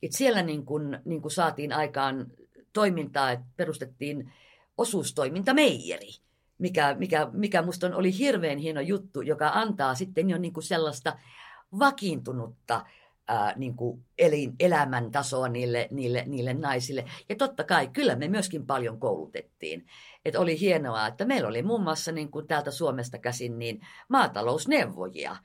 Et 0.02 0.12
siellä 0.12 0.42
niin 0.42 0.64
kuin, 0.64 0.98
niin 1.04 1.22
kuin 1.22 1.32
saatiin 1.32 1.72
aikaan 1.72 2.26
toimintaa, 2.72 3.30
että 3.30 3.46
perustettiin 3.56 4.32
osuustoimintameijeri 4.78 6.08
mikä, 6.62 6.94
mikä, 6.98 7.28
mikä 7.32 7.62
musta 7.62 7.86
on, 7.86 7.94
oli 7.94 8.18
hirveän 8.18 8.58
hieno 8.58 8.80
juttu, 8.80 9.20
joka 9.20 9.50
antaa 9.54 9.94
sitten 9.94 10.30
jo 10.30 10.38
niin 10.38 10.52
kuin 10.52 10.64
sellaista 10.64 11.18
vakiintunutta 11.78 12.86
ää, 13.28 13.52
niin 13.56 13.76
kuin 13.76 14.04
elin, 14.18 14.54
elämäntasoa 14.60 15.48
niille, 15.48 15.88
niille, 15.90 16.24
niille 16.26 16.54
naisille. 16.54 17.04
Ja 17.28 17.36
totta 17.36 17.64
kai, 17.64 17.88
kyllä 17.88 18.16
me 18.16 18.28
myöskin 18.28 18.66
paljon 18.66 19.00
koulutettiin. 19.00 19.86
Et 20.24 20.36
oli 20.36 20.60
hienoa, 20.60 21.06
että 21.06 21.24
meillä 21.24 21.48
oli 21.48 21.62
muun 21.62 21.82
muassa 21.82 22.12
niin 22.12 22.30
kuin 22.30 22.46
täältä 22.46 22.70
Suomesta 22.70 23.18
käsin 23.18 23.58
niin 23.58 23.80
maatalousneuvojia, 24.08 25.36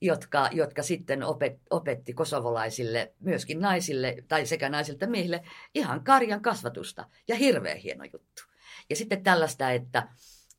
jotka, 0.00 0.48
jotka 0.52 0.82
sitten 0.82 1.22
opet, 1.22 1.60
opetti 1.70 2.12
kosovolaisille, 2.12 3.14
myöskin 3.20 3.60
naisille, 3.60 4.16
tai 4.28 4.46
sekä 4.46 4.68
naisilta 4.68 5.06
miehille, 5.06 5.42
ihan 5.74 6.04
karjan 6.04 6.42
kasvatusta. 6.42 7.06
Ja 7.28 7.36
hirveän 7.36 7.76
hieno 7.76 8.04
juttu. 8.04 8.42
Ja 8.90 8.96
sitten 8.96 9.22
tällaista, 9.22 9.70
että 9.70 10.08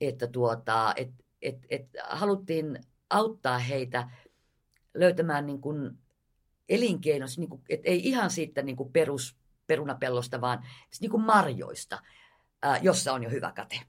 että 0.02 0.28
tuota, 0.28 0.94
et, 0.96 1.10
et, 1.42 1.58
et 1.70 1.88
haluttiin 2.04 2.80
auttaa 3.10 3.58
heitä 3.58 4.10
löytämään 4.94 5.46
niin 5.46 5.62
kuin 5.62 5.98
elinkeinos, 6.72 7.38
niin 7.38 7.50
kuin, 7.50 7.62
et 7.70 7.82
ei 7.84 8.08
ihan 8.08 8.30
siitä 8.30 8.62
niin 8.62 8.76
kuin 8.76 8.92
perus 8.92 9.36
perunapellosta, 9.68 10.42
vaan 10.42 10.64
niin 11.02 11.12
kuin 11.12 11.24
marjoista, 11.24 12.02
ää, 12.62 12.78
jossa 12.78 13.14
on 13.14 13.24
jo 13.24 13.30
hyvä 13.30 13.52
kate. 13.52 13.82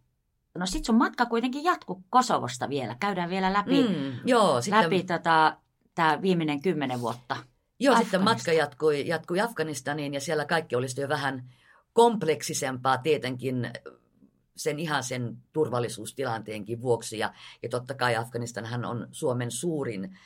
No 0.54 0.66
sit 0.66 0.84
sun 0.84 0.94
matka 0.94 1.26
kuitenkin 1.26 1.64
jatkuu 1.64 2.04
Kosovosta 2.10 2.68
vielä. 2.68 2.96
Käydään 3.00 3.30
vielä 3.30 3.52
läpi, 3.52 3.82
mm, 3.82 4.12
joo, 4.24 4.62
sitten, 4.62 4.84
läpi 4.84 5.02
tota, 5.02 5.56
tämä 5.94 6.22
viimeinen 6.22 6.62
kymmenen 6.62 7.00
vuotta. 7.00 7.36
Joo, 7.78 7.96
sitten 7.96 8.22
matka 8.22 8.52
jatkui, 8.52 9.06
jatkui 9.06 9.40
Afganistaniin 9.40 10.14
ja 10.14 10.20
siellä 10.20 10.44
kaikki 10.44 10.76
olisi 10.76 11.00
jo 11.00 11.08
vähän 11.08 11.48
kompleksisempaa 11.92 12.98
tietenkin 12.98 13.70
sen 14.56 14.78
ihan 14.78 15.04
sen 15.04 15.36
turvallisuustilanteenkin 15.52 16.82
vuoksi. 16.82 17.18
Ja, 17.18 17.34
ja 17.62 17.68
totta 17.68 17.94
kai 17.94 18.16
Afganistanhan 18.16 18.84
on 18.84 19.08
Suomen 19.12 19.50
suurin 19.50 20.18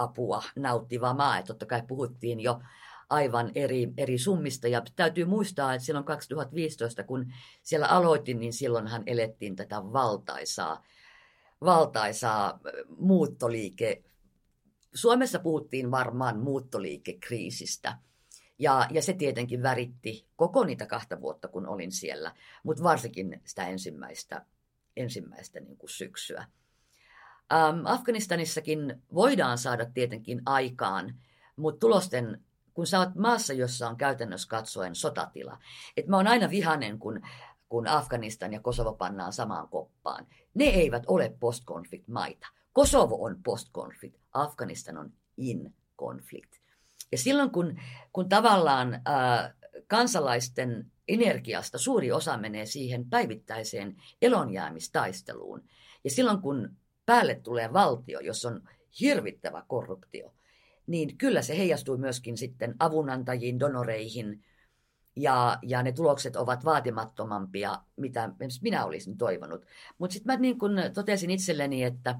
kehitysapua 0.00 0.42
nauttiva 0.56 1.14
maa. 1.14 1.36
Ja 1.36 1.42
totta 1.42 1.66
kai 1.66 1.82
puhuttiin 1.88 2.40
jo 2.40 2.60
aivan 3.10 3.52
eri, 3.54 3.92
eri 3.96 4.18
summista. 4.18 4.68
Ja 4.68 4.82
täytyy 4.96 5.24
muistaa, 5.24 5.74
että 5.74 5.86
silloin 5.86 6.04
2015, 6.04 7.04
kun 7.04 7.32
siellä 7.62 7.86
aloitin, 7.86 8.40
niin 8.40 8.52
silloinhan 8.52 9.02
elettiin 9.06 9.56
tätä 9.56 9.76
valtaisaa, 9.76 10.84
valtaisaa 11.60 12.60
muuttoliike. 12.98 14.02
Suomessa 14.94 15.38
puhuttiin 15.38 15.90
varmaan 15.90 16.38
muuttoliikekriisistä– 16.38 17.96
ja, 18.60 18.86
ja 18.90 19.02
se 19.02 19.12
tietenkin 19.12 19.62
väritti 19.62 20.26
koko 20.36 20.64
niitä 20.64 20.86
kahta 20.86 21.20
vuotta, 21.20 21.48
kun 21.48 21.66
olin 21.66 21.92
siellä, 21.92 22.34
mutta 22.62 22.82
varsinkin 22.82 23.40
sitä 23.44 23.66
ensimmäistä, 23.66 24.46
ensimmäistä 24.96 25.60
niin 25.60 25.76
kuin 25.76 25.90
syksyä. 25.90 26.44
Ähm, 27.52 27.80
Afganistanissakin 27.84 29.02
voidaan 29.14 29.58
saada 29.58 29.86
tietenkin 29.94 30.42
aikaan, 30.46 31.14
mutta 31.56 31.78
tulosten, 31.78 32.44
kun 32.74 32.86
sä 32.86 32.98
oot 32.98 33.14
maassa, 33.14 33.52
jossa 33.52 33.88
on 33.88 33.96
käytännössä 33.96 34.48
katsoen 34.48 34.94
sotatila, 34.94 35.58
että 35.96 36.10
mä 36.10 36.16
oon 36.16 36.26
aina 36.26 36.50
vihanen, 36.50 36.98
kun, 36.98 37.20
kun 37.68 37.88
Afganistan 37.88 38.52
ja 38.52 38.60
Kosovo 38.60 38.92
pannaan 38.92 39.32
samaan 39.32 39.68
koppaan. 39.68 40.26
Ne 40.54 40.64
eivät 40.64 41.02
ole 41.06 41.36
post-konflikt-maita. 41.40 42.46
Kosovo 42.72 43.24
on 43.24 43.42
post-konflikt, 43.42 44.20
Afganistan 44.32 44.98
on 44.98 45.12
in-konflikt. 45.36 46.60
Ja 47.12 47.18
silloin 47.18 47.50
kun, 47.50 47.80
kun 48.12 48.28
tavallaan 48.28 49.00
ää, 49.04 49.54
kansalaisten 49.86 50.90
energiasta 51.08 51.78
suuri 51.78 52.12
osa 52.12 52.36
menee 52.36 52.66
siihen 52.66 53.10
päivittäiseen 53.10 53.96
elonjäämistaisteluun, 54.22 55.62
ja 56.04 56.10
silloin 56.10 56.40
kun 56.40 56.76
päälle 57.10 57.34
tulee 57.34 57.72
valtio, 57.72 58.20
jos 58.20 58.44
on 58.44 58.62
hirvittävä 59.00 59.64
korruptio, 59.68 60.34
niin 60.86 61.18
kyllä 61.18 61.42
se 61.42 61.58
heijastuu 61.58 61.98
myöskin 61.98 62.36
sitten 62.36 62.74
avunantajiin, 62.78 63.60
donoreihin, 63.60 64.44
ja, 65.16 65.58
ja 65.62 65.82
ne 65.82 65.92
tulokset 65.92 66.36
ovat 66.36 66.64
vaatimattomampia, 66.64 67.78
mitä 67.96 68.30
minä 68.62 68.84
olisin 68.84 69.18
toivonut. 69.18 69.66
Mutta 69.98 70.14
sitten 70.14 70.32
mä 70.34 70.40
niin 70.40 70.58
kun 70.58 70.72
totesin 70.94 71.30
itselleni, 71.30 71.82
että, 71.82 72.14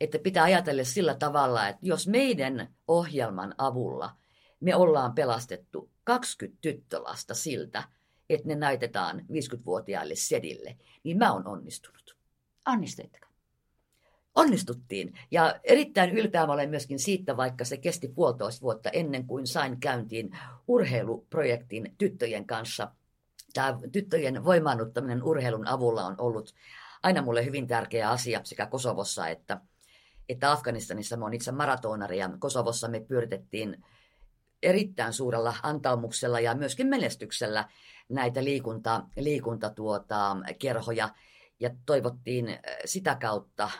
että 0.00 0.18
pitää 0.18 0.44
ajatella 0.44 0.84
sillä 0.84 1.14
tavalla, 1.14 1.68
että 1.68 1.86
jos 1.86 2.08
meidän 2.08 2.74
ohjelman 2.88 3.54
avulla 3.58 4.16
me 4.60 4.76
ollaan 4.76 5.14
pelastettu 5.14 5.90
20 6.04 6.58
tyttölasta 6.60 7.34
siltä, 7.34 7.82
että 8.30 8.48
ne 8.48 8.54
näytetään 8.54 9.18
50-vuotiaille 9.18 10.14
sedille, 10.14 10.76
niin 11.04 11.18
mä 11.18 11.32
oon 11.32 11.46
onnistunut. 11.46 12.16
Onnistuitteko? 12.66 13.27
Onnistuttiin. 14.38 15.18
Ja 15.30 15.60
erittäin 15.64 16.10
ylpeä 16.10 16.44
olen 16.44 16.70
myöskin 16.70 16.98
siitä, 16.98 17.36
vaikka 17.36 17.64
se 17.64 17.76
kesti 17.76 18.08
puolitoista 18.08 18.62
vuotta 18.62 18.90
ennen 18.90 19.26
kuin 19.26 19.46
sain 19.46 19.80
käyntiin 19.80 20.38
urheiluprojektin 20.68 21.94
tyttöjen 21.98 22.46
kanssa. 22.46 22.92
Tämä 23.54 23.78
tyttöjen 23.92 24.44
voimaannuttaminen 24.44 25.22
urheilun 25.22 25.66
avulla 25.66 26.06
on 26.06 26.14
ollut 26.18 26.54
aina 27.02 27.22
mulle 27.22 27.44
hyvin 27.44 27.66
tärkeä 27.66 28.10
asia 28.10 28.40
sekä 28.44 28.66
Kosovossa 28.66 29.28
että 29.28 29.60
että 30.28 30.52
Afganistanissa 30.52 31.16
mä 31.16 31.24
oon 31.24 31.34
itse 31.34 31.52
maratonari 31.52 32.18
ja 32.18 32.30
Kosovossa 32.38 32.88
me 32.88 33.00
pyöritettiin 33.00 33.84
erittäin 34.62 35.12
suurella 35.12 35.54
antaumuksella 35.62 36.40
ja 36.40 36.54
myöskin 36.54 36.86
menestyksellä 36.86 37.68
näitä 38.08 38.44
liikunta, 38.44 39.02
liikunta 39.16 39.70
tuota, 39.70 40.36
ja 41.60 41.70
toivottiin 41.86 42.58
sitä 42.84 43.16
kautta 43.20 43.70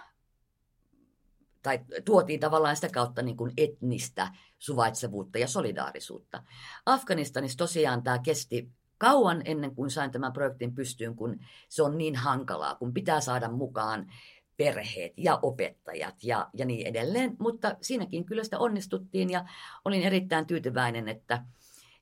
tai 1.68 1.80
tuotiin 2.04 2.40
tavallaan 2.40 2.76
sitä 2.76 2.88
kautta 2.88 3.22
niin 3.22 3.36
kuin 3.36 3.52
etnistä 3.56 4.32
suvaitsevuutta 4.58 5.38
ja 5.38 5.48
solidaarisuutta. 5.48 6.42
Afganistanissa 6.86 7.58
tosiaan 7.58 8.02
tämä 8.02 8.18
kesti 8.18 8.70
kauan 8.98 9.42
ennen 9.44 9.74
kuin 9.74 9.90
sain 9.90 10.10
tämän 10.10 10.32
projektin 10.32 10.74
pystyyn, 10.74 11.16
kun 11.16 11.38
se 11.68 11.82
on 11.82 11.98
niin 11.98 12.16
hankalaa, 12.16 12.74
kun 12.74 12.94
pitää 12.94 13.20
saada 13.20 13.48
mukaan 13.48 14.12
perheet 14.56 15.12
ja 15.16 15.38
opettajat 15.42 16.14
ja, 16.22 16.50
ja 16.54 16.64
niin 16.64 16.86
edelleen. 16.86 17.36
Mutta 17.38 17.76
siinäkin 17.80 18.24
kyllä 18.24 18.44
sitä 18.44 18.58
onnistuttiin 18.58 19.30
ja 19.30 19.44
olin 19.84 20.02
erittäin 20.02 20.46
tyytyväinen, 20.46 21.08
että, 21.08 21.44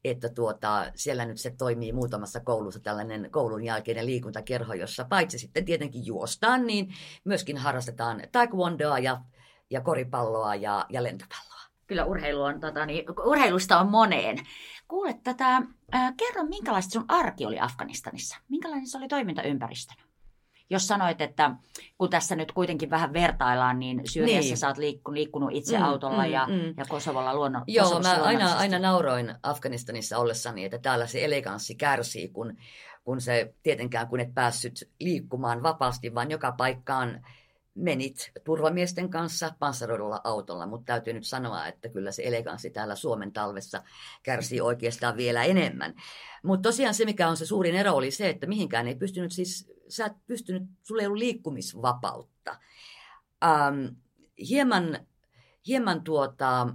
että 0.05 0.29
tuota, 0.29 0.93
siellä 0.95 1.25
nyt 1.25 1.41
se 1.41 1.51
toimii 1.59 1.93
muutamassa 1.93 2.41
koulussa 2.41 2.81
tällainen 2.81 3.31
koulun 3.31 3.65
jälkeinen 3.65 4.07
liikuntakerho, 4.07 4.75
jossa 4.75 5.05
paitsi 5.05 5.39
sitten 5.39 5.65
tietenkin 5.65 6.07
juostaan, 6.07 6.67
niin 6.67 6.95
myöskin 7.25 7.57
harrastetaan 7.57 8.23
taekwondoa 8.33 8.99
ja, 8.99 9.21
ja 9.71 9.81
koripalloa 9.81 10.55
ja, 10.55 10.87
ja 10.89 11.03
lentopalloa. 11.03 11.61
Kyllä 11.87 12.05
urheilu 12.05 12.43
on, 12.43 12.61
tota, 12.61 12.87
niin, 12.87 13.05
urheilusta 13.27 13.81
on 13.81 13.91
moneen. 13.91 14.39
Kuule 14.89 15.15
tätä, 15.25 15.63
äh, 15.95 16.15
kerro 16.17 16.45
minkälaista 16.45 16.93
sun 16.93 17.05
arki 17.09 17.47
oli 17.47 17.61
Afganistanissa? 17.61 18.37
Minkälainen 18.49 18.87
se 18.87 18.99
oli 18.99 19.09
toimintaympäristönä? 19.09 20.03
Jos 20.71 20.87
sanoit, 20.87 21.21
että 21.21 21.51
kun 21.99 22.11
tässä 22.11 22.37
nyt 22.37 22.53
kuitenkin 22.53 22.91
vähän 22.91 23.13
vertaillaan, 23.13 23.79
niin 23.79 24.01
Syyriassa 24.05 24.49
niin. 24.49 24.57
sä 24.57 24.69
oot 24.69 24.79
liikkunut, 24.79 25.17
liikkunut 25.17 25.51
itse 25.53 25.79
mm, 25.79 25.85
autolla 25.85 26.25
mm, 26.25 26.31
ja, 26.31 26.47
mm. 26.47 26.75
ja 26.77 26.85
Kosovolla 26.89 27.35
luonnon 27.35 27.63
Joo, 27.67 28.01
mä 28.01 28.23
aina, 28.23 28.57
aina 28.57 28.79
nauroin 28.79 29.35
Afganistanissa 29.43 30.19
ollessani, 30.19 30.65
että 30.65 30.79
täällä 30.79 31.07
se 31.07 31.25
eleganssi 31.25 31.75
kärsii, 31.75 32.29
kun, 32.29 32.57
kun 33.05 33.21
se 33.21 33.55
tietenkään 33.63 34.09
kun 34.09 34.21
et 34.21 34.35
päässyt 34.35 34.91
liikkumaan 35.01 35.63
vapaasti, 35.63 36.15
vaan 36.15 36.31
joka 36.31 36.53
paikkaan 36.53 37.27
menit 37.77 38.33
turvamiesten 38.45 39.11
kanssa 39.11 39.55
panssaroidulla 39.59 40.21
autolla, 40.25 40.67
mutta 40.67 40.85
täytyy 40.85 41.13
nyt 41.13 41.27
sanoa, 41.27 41.67
että 41.67 41.89
kyllä 41.89 42.13
se 42.13 42.23
eleganssi 42.25 42.71
täällä 42.71 42.95
Suomen 42.95 43.33
talvessa 43.33 43.83
kärsii 44.23 44.61
oikeastaan 44.61 45.17
vielä 45.17 45.45
enemmän. 45.45 45.95
Mutta 46.43 46.69
tosiaan 46.69 46.95
se, 46.95 47.05
mikä 47.05 47.29
on 47.29 47.37
se 47.37 47.47
suurin 47.47 47.75
ero, 47.75 47.93
oli 47.93 48.11
se, 48.11 48.29
että 48.29 48.47
mihinkään 48.47 48.89
ei 48.89 48.95
pystynyt 48.95 49.33
siis, 49.33 49.73
sä 49.89 50.07
et 50.07 50.13
pystynyt, 50.27 50.63
sulla 50.83 51.03
ei 51.03 51.07
ollut 51.07 51.19
liikkumisvapautta. 51.19 52.59
Ähm, 53.45 53.87
hieman, 54.49 55.07
hieman 55.67 56.03
tuota, 56.03 56.69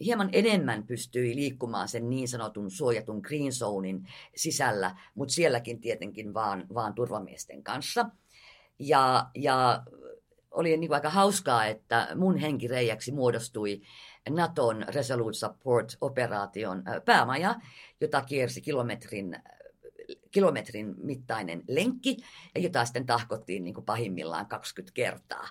hieman 0.00 0.28
enemmän 0.32 0.86
pystyi 0.86 1.36
liikkumaan 1.36 1.88
sen 1.88 2.10
niin 2.10 2.28
sanotun 2.28 2.70
suojatun 2.70 3.20
green 3.20 3.52
zonein 3.52 4.08
sisällä, 4.36 4.96
mutta 5.14 5.34
sielläkin 5.34 5.80
tietenkin 5.80 6.34
vaan, 6.34 6.66
vaan 6.74 6.94
turvamiesten 6.94 7.62
kanssa. 7.62 8.10
Ja, 8.78 9.30
ja 9.34 9.82
oli 10.52 10.76
niin 10.76 10.88
kuin 10.88 10.94
aika 10.94 11.10
hauskaa, 11.10 11.66
että 11.66 12.08
mun 12.14 12.36
henkireijäksi 12.36 13.12
muodostui 13.12 13.80
Naton 14.30 14.84
Resolute 14.88 15.38
Support-operaation 15.38 16.82
päämaja, 17.04 17.54
jota 18.00 18.22
kiersi 18.22 18.60
kilometrin, 18.60 19.42
kilometrin 20.30 20.94
mittainen 20.98 21.62
lenkki, 21.68 22.16
ja 22.54 22.60
jota 22.60 22.84
sitten 22.84 23.06
tahkottiin 23.06 23.64
niin 23.64 23.74
kuin 23.74 23.84
pahimmillaan 23.84 24.46
20 24.46 24.94
kertaa. 24.94 25.48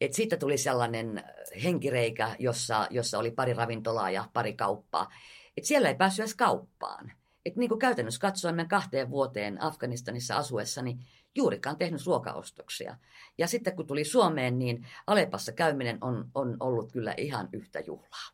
Et 0.00 0.12
siitä 0.12 0.36
tuli 0.36 0.58
sellainen 0.58 1.24
henkireikä, 1.64 2.36
jossa, 2.38 2.86
jossa 2.90 3.18
oli 3.18 3.30
pari 3.30 3.54
ravintolaa 3.54 4.10
ja 4.10 4.28
pari 4.32 4.52
kauppaa. 4.52 5.12
Et 5.56 5.64
siellä 5.64 5.88
ei 5.88 5.94
päässyt 5.94 6.20
edes 6.20 6.34
kauppaan. 6.34 7.12
Et 7.46 7.56
niin 7.56 7.68
kuin 7.68 7.78
käytännössä 7.78 8.20
katsoen 8.20 8.68
kahteen 8.68 9.10
vuoteen 9.10 9.62
Afganistanissa 9.62 10.36
asuessani 10.36 10.98
juurikaan 11.34 11.76
tehnyt 11.76 12.06
ruokaostoksia. 12.06 12.96
Ja 13.38 13.46
sitten 13.46 13.76
kun 13.76 13.86
tuli 13.86 14.04
Suomeen, 14.04 14.58
niin 14.58 14.86
Alepassa 15.06 15.52
käyminen 15.52 15.98
on, 16.00 16.28
on 16.34 16.56
ollut 16.60 16.92
kyllä 16.92 17.14
ihan 17.16 17.48
yhtä 17.52 17.80
juhlaa. 17.80 18.30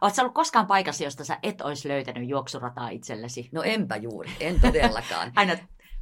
Oletko 0.00 0.22
ollut 0.22 0.34
koskaan 0.34 0.66
paikassa, 0.66 1.04
josta 1.04 1.24
sä 1.24 1.38
et 1.42 1.60
olisi 1.60 1.88
löytänyt 1.88 2.28
juoksurataa 2.28 2.88
itsellesi? 2.88 3.48
No 3.52 3.62
enpä 3.62 3.96
juuri, 3.96 4.30
en 4.40 4.60
todellakaan. 4.60 5.32
Aina 5.36 5.56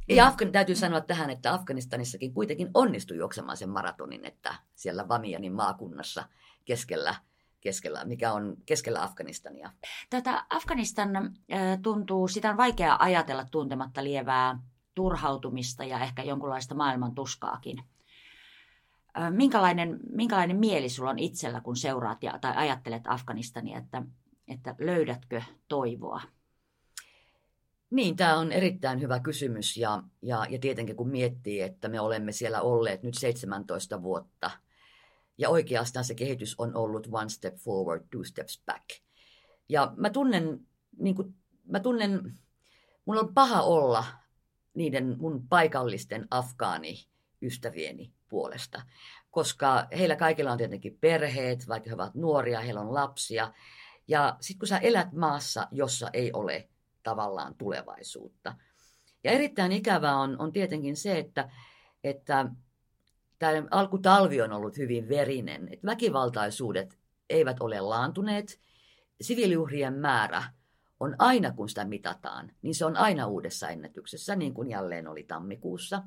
ja 0.09 0.27
Afgan, 0.27 0.51
täytyy 0.51 0.75
sanoa 0.75 1.01
tähän, 1.01 1.29
että 1.29 1.53
Afganistanissakin 1.53 2.33
kuitenkin 2.33 2.69
onnistui 2.73 3.17
juoksemaan 3.17 3.57
sen 3.57 3.69
maratonin, 3.69 4.25
että 4.25 4.55
siellä 4.75 5.07
Vamianin 5.07 5.53
maakunnassa 5.53 6.23
keskellä, 6.65 7.15
keskellä, 7.61 8.05
mikä 8.05 8.33
on 8.33 8.57
keskellä 8.65 9.03
Afganistania. 9.03 9.71
Tätä 10.09 10.45
Afganistan 10.49 11.09
tuntuu, 11.81 12.27
sitä 12.27 12.49
on 12.49 12.57
vaikea 12.57 12.97
ajatella 12.99 13.45
tuntematta 13.51 14.03
lievää 14.03 14.59
turhautumista 14.95 15.83
ja 15.83 15.99
ehkä 15.99 16.23
jonkunlaista 16.23 16.75
maailman 16.75 17.15
tuskaakin. 17.15 17.83
Minkälainen, 19.29 19.99
minkälainen 20.09 20.57
mieli 20.57 20.89
sulla 20.89 21.09
on 21.09 21.19
itsellä, 21.19 21.61
kun 21.61 21.77
seuraat 21.77 22.23
ja, 22.23 22.39
tai 22.41 22.53
ajattelet 22.55 23.03
Afganistania, 23.07 23.77
että, 23.77 24.03
että 24.47 24.75
löydätkö 24.79 25.41
toivoa? 25.67 26.21
Niin, 27.89 28.15
tämä 28.15 28.37
on 28.37 28.51
erittäin 28.51 29.01
hyvä 29.01 29.19
kysymys 29.19 29.77
ja, 29.77 30.03
ja, 30.21 30.45
ja 30.49 30.59
tietenkin 30.59 30.95
kun 30.95 31.09
miettii, 31.09 31.61
että 31.61 31.89
me 31.89 31.99
olemme 31.99 32.31
siellä 32.31 32.61
olleet 32.61 33.03
nyt 33.03 33.13
17 33.13 34.03
vuotta 34.03 34.51
ja 35.37 35.49
oikeastaan 35.49 36.05
se 36.05 36.15
kehitys 36.15 36.55
on 36.57 36.75
ollut 36.75 37.07
one 37.11 37.29
step 37.29 37.55
forward, 37.55 38.03
two 38.11 38.23
steps 38.23 38.63
back. 38.65 38.85
Ja 39.69 39.93
mä 39.97 40.09
tunnen, 40.09 40.67
niin 40.97 41.15
kuin, 41.15 41.35
mä 41.63 41.79
tunnen, 41.79 42.39
mulla 43.05 43.21
on 43.21 43.33
paha 43.33 43.61
olla 43.61 44.05
niiden 44.73 45.15
mun 45.19 45.47
paikallisten 45.47 46.27
afgaani-ystävieni 46.31 48.11
puolesta, 48.29 48.81
koska 49.31 49.87
heillä 49.97 50.15
kaikilla 50.15 50.51
on 50.51 50.57
tietenkin 50.57 50.97
perheet, 51.01 51.67
vaikka 51.67 51.89
he 51.89 51.93
ovat 51.93 52.15
nuoria, 52.15 52.59
heillä 52.59 52.81
on 52.81 52.93
lapsia. 52.93 53.53
Ja 54.07 54.37
sitten 54.41 54.59
kun 54.59 54.67
sä 54.67 54.77
elät 54.77 55.13
maassa, 55.13 55.67
jossa 55.71 56.09
ei 56.13 56.31
ole 56.33 56.69
tavallaan 57.03 57.55
tulevaisuutta. 57.55 58.55
Ja 59.23 59.31
erittäin 59.31 59.71
ikävää 59.71 60.17
on, 60.17 60.39
on 60.39 60.51
tietenkin 60.51 60.95
se, 60.95 61.17
että, 61.17 61.49
että 62.03 62.45
tämä 63.39 63.67
alkutalvi 63.71 64.41
on 64.41 64.53
ollut 64.53 64.77
hyvin 64.77 65.09
verinen. 65.09 65.67
Että 65.73 65.87
väkivaltaisuudet 65.87 66.99
eivät 67.29 67.57
ole 67.59 67.81
laantuneet. 67.81 68.59
Siviiliuhrien 69.21 69.93
määrä 69.93 70.43
on 71.01 71.15
aina, 71.19 71.51
kun 71.51 71.69
sitä 71.69 71.85
mitataan, 71.85 72.51
niin 72.61 72.75
se 72.75 72.85
on 72.85 72.97
aina 72.97 73.27
uudessa 73.27 73.69
ennätyksessä, 73.69 74.35
niin 74.35 74.53
kuin 74.53 74.69
jälleen 74.69 75.07
oli 75.07 75.23
tammikuussa. 75.23 76.03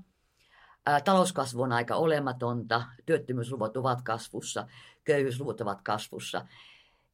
Talouskasvu 1.04 1.62
on 1.62 1.72
aika 1.72 1.96
olematonta, 1.96 2.85
työttömyysluvut 3.07 3.76
ovat 3.76 4.02
kasvussa, 4.02 4.66
köyhyysluvut 5.04 5.61
ovat 5.61 5.83
kasvussa. 5.83 6.46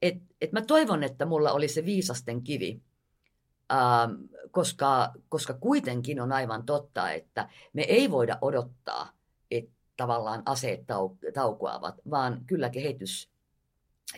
Et, 0.03 0.15
et 0.41 0.53
mä 0.53 0.63
toivon, 0.63 1.03
että 1.03 1.27
mulla 1.27 1.53
oli 1.53 1.69
se 1.69 1.85
viisasten 1.85 2.43
kivi, 2.43 2.83
ää, 3.69 4.09
koska, 4.51 5.13
koska 5.29 5.55
kuitenkin 5.55 6.21
on 6.21 6.33
aivan 6.33 6.67
totta, 6.67 7.11
että 7.11 7.49
me 7.73 7.83
ei 7.83 8.11
voida 8.11 8.39
odottaa, 8.41 9.13
että 9.51 9.73
tavallaan 9.97 10.43
aseet 10.47 10.87
tau, 10.87 11.17
taukoavat, 11.35 11.95
vaan 12.11 12.45
kyllä 12.47 12.71
kehitys, 12.71 13.31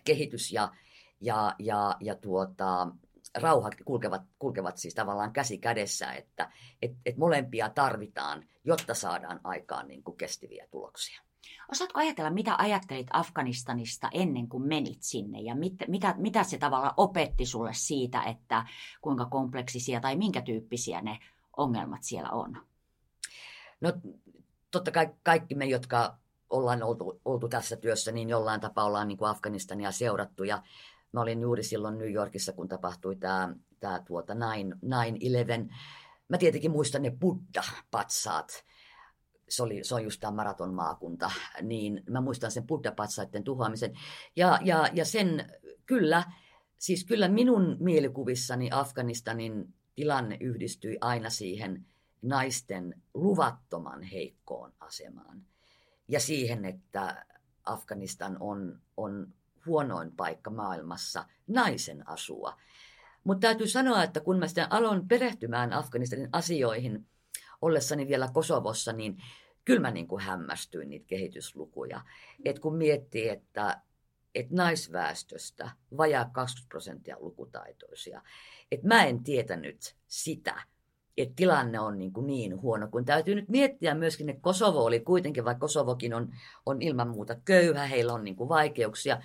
kehitys 0.05 0.53
ja, 0.53 0.73
ja, 1.21 1.55
ja, 1.59 1.97
ja 2.01 2.15
tuota, 2.15 2.89
rauha 3.35 3.71
kulkevat, 3.85 4.23
kulkevat 4.39 4.79
siis 4.79 4.95
tavallaan 4.95 5.33
käsi 5.33 5.59
kädessä, 5.59 6.13
että 6.13 6.51
et, 6.83 6.93
et 7.07 7.17
molempia 7.17 7.69
tarvitaan, 7.69 8.45
jotta 8.65 8.95
saadaan 8.95 9.41
aikaan 9.45 9.89
niin 9.89 10.05
kuin 10.05 10.17
kestäviä 10.17 10.67
tuloksia. 10.71 11.23
Osaatko 11.71 12.01
ajatella, 12.01 12.31
mitä 12.31 12.55
ajattelit 12.59 13.07
Afganistanista 13.13 14.09
ennen 14.13 14.49
kuin 14.49 14.63
menit 14.69 15.03
sinne 15.03 15.41
ja 15.41 15.55
mit, 15.55 15.75
mitä, 15.89 16.15
mitä 16.19 16.45
se 16.45 16.59
tavalla 16.59 16.95
opetti 16.97 17.47
sulle 17.47 17.75
siitä, 17.75 18.23
että 18.23 18.67
kuinka 19.01 19.27
kompleksisia 19.27 20.01
tai 20.01 20.17
minkä 20.17 20.43
tyyppisiä 20.43 21.01
ne 21.01 21.19
ongelmat 21.57 22.03
siellä 22.03 22.31
on? 22.31 22.67
No 23.81 23.93
totta 24.71 24.91
kai 24.91 25.11
kaikki 25.23 25.55
me, 25.55 25.65
jotka 25.65 26.17
ollaan 26.51 26.83
oltu, 26.83 27.21
oltu 27.25 27.49
tässä 27.49 27.77
työssä, 27.77 28.13
niin 28.13 28.29
jollain 28.29 28.61
tapaa 28.61 28.85
ollaan 28.85 29.09
niin 29.09 29.19
kuin 29.19 29.31
Afganistania 29.31 29.91
seurattu 29.91 30.45
ja 30.45 30.63
Mä 31.13 31.21
olin 31.21 31.41
juuri 31.41 31.63
silloin 31.63 31.99
New 31.99 32.13
Yorkissa, 32.13 32.53
kun 32.53 32.69
tapahtui 32.69 33.17
tämä 33.17 33.55
tää 33.81 34.03
tuota 34.07 34.33
9-11. 34.33 34.37
Mä 36.29 36.39
tietenkin 36.39 36.71
muistan 36.71 37.03
ne 37.03 37.11
Buddha-patsaat. 37.11 38.65
Se, 39.49 39.63
oli, 39.63 39.85
se 39.85 39.95
on 39.95 40.05
just 40.05 40.21
tämä 40.21 40.31
maratonmaakunta, 40.31 41.31
niin 41.63 42.03
mä 42.11 42.21
muistan 42.21 42.51
sen 42.51 42.67
Buddha-patsaiden 42.67 43.45
tuhoamisen. 43.45 43.93
Ja, 44.37 44.59
ja, 44.65 44.89
ja 44.93 45.05
sen 45.05 45.51
kyllä, 45.87 46.25
siis 46.79 47.05
kyllä 47.05 47.29
minun 47.29 47.77
mielikuvissani 47.81 48.69
Afganistanin 48.73 49.75
tilanne 49.95 50.37
yhdistyi 50.41 50.99
aina 51.01 51.31
siihen 51.31 51.87
naisten 52.23 53.03
luvattoman 53.15 54.03
heikkoon 54.03 54.73
asemaan. 54.81 55.43
Ja 56.09 56.21
siihen, 56.21 56.65
että 56.65 57.27
Afganistan 57.65 58.37
on, 58.41 58.81
on 58.97 59.35
huonoin 59.67 60.13
paikka 60.17 60.51
maailmassa 60.51 61.25
naisen 61.47 62.09
asua. 62.09 62.57
Mutta 63.25 63.41
täytyy 63.41 63.67
sanoa, 63.67 64.03
että 64.03 64.21
kun 64.21 64.39
mä 64.39 64.47
sitten 64.47 64.73
aloin 64.73 65.09
perehtymään 65.09 65.73
Afganistanin 65.73 66.29
asioihin 66.33 67.07
ollessani 67.63 68.09
vielä 68.09 68.29
Kosovossa, 68.33 68.93
niin 68.93 69.23
kyllä 69.65 69.81
mä 69.81 69.91
niin 69.91 70.09
kuin 70.09 70.23
hämmästyin 70.23 70.91
niitä 70.91 71.07
kehityslukuja. 71.07 72.01
Et 72.45 72.59
kun 72.59 72.77
miettii, 72.77 73.29
että, 73.29 73.81
että 74.35 74.55
naisväestöstä 74.55 75.71
vajaa 75.97 76.25
20 76.33 76.69
prosenttia 76.69 77.17
lukutaitoisia. 77.21 78.23
Että 78.73 78.87
mä 78.87 79.05
en 79.05 79.25
tietänyt 79.25 79.97
sitä, 80.07 80.63
että 81.17 81.35
tilanne 81.37 81.81
on 81.81 81.99
niin, 81.99 82.13
kuin 82.13 82.27
niin 82.27 82.63
huono, 82.63 82.89
kun 82.89 83.05
täytyy 83.05 83.35
nyt 83.35 83.49
miettiä 83.49 83.95
myöskin, 83.95 84.29
että 84.29 84.43
Kosovo 84.43 84.85
oli 84.85 85.01
kuitenkin, 85.01 85.45
vaikka 85.45 85.61
Kosovokin 85.61 86.15
on, 86.15 86.35
on 86.67 86.83
ilman 86.83 87.09
muuta 87.09 87.37
köyhä, 87.45 87.87
heillä 87.87 88.13
on 88.13 88.25
niin 88.25 88.37
kuin 88.37 88.49
vaikeuksia, 88.49 89.23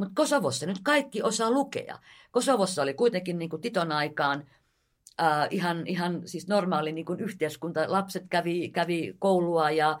Mutta 0.00 0.14
Kosovossa 0.14 0.66
nyt 0.66 0.80
kaikki 0.82 1.22
osaa 1.22 1.50
lukea. 1.50 1.98
Kosovossa 2.30 2.82
oli 2.82 2.94
kuitenkin 2.94 3.38
niin 3.38 3.50
kuin 3.50 3.62
Titon 3.62 3.92
aikaan 3.92 4.46
äh, 5.20 5.48
ihan, 5.50 5.86
ihan 5.86 6.22
siis 6.28 6.48
normaali 6.48 6.92
niin 6.92 7.04
kuin 7.04 7.20
yhteiskunta. 7.20 7.84
Lapset 7.88 8.24
kävi, 8.30 8.68
kävi 8.68 9.14
koulua 9.18 9.70
ja, 9.70 9.98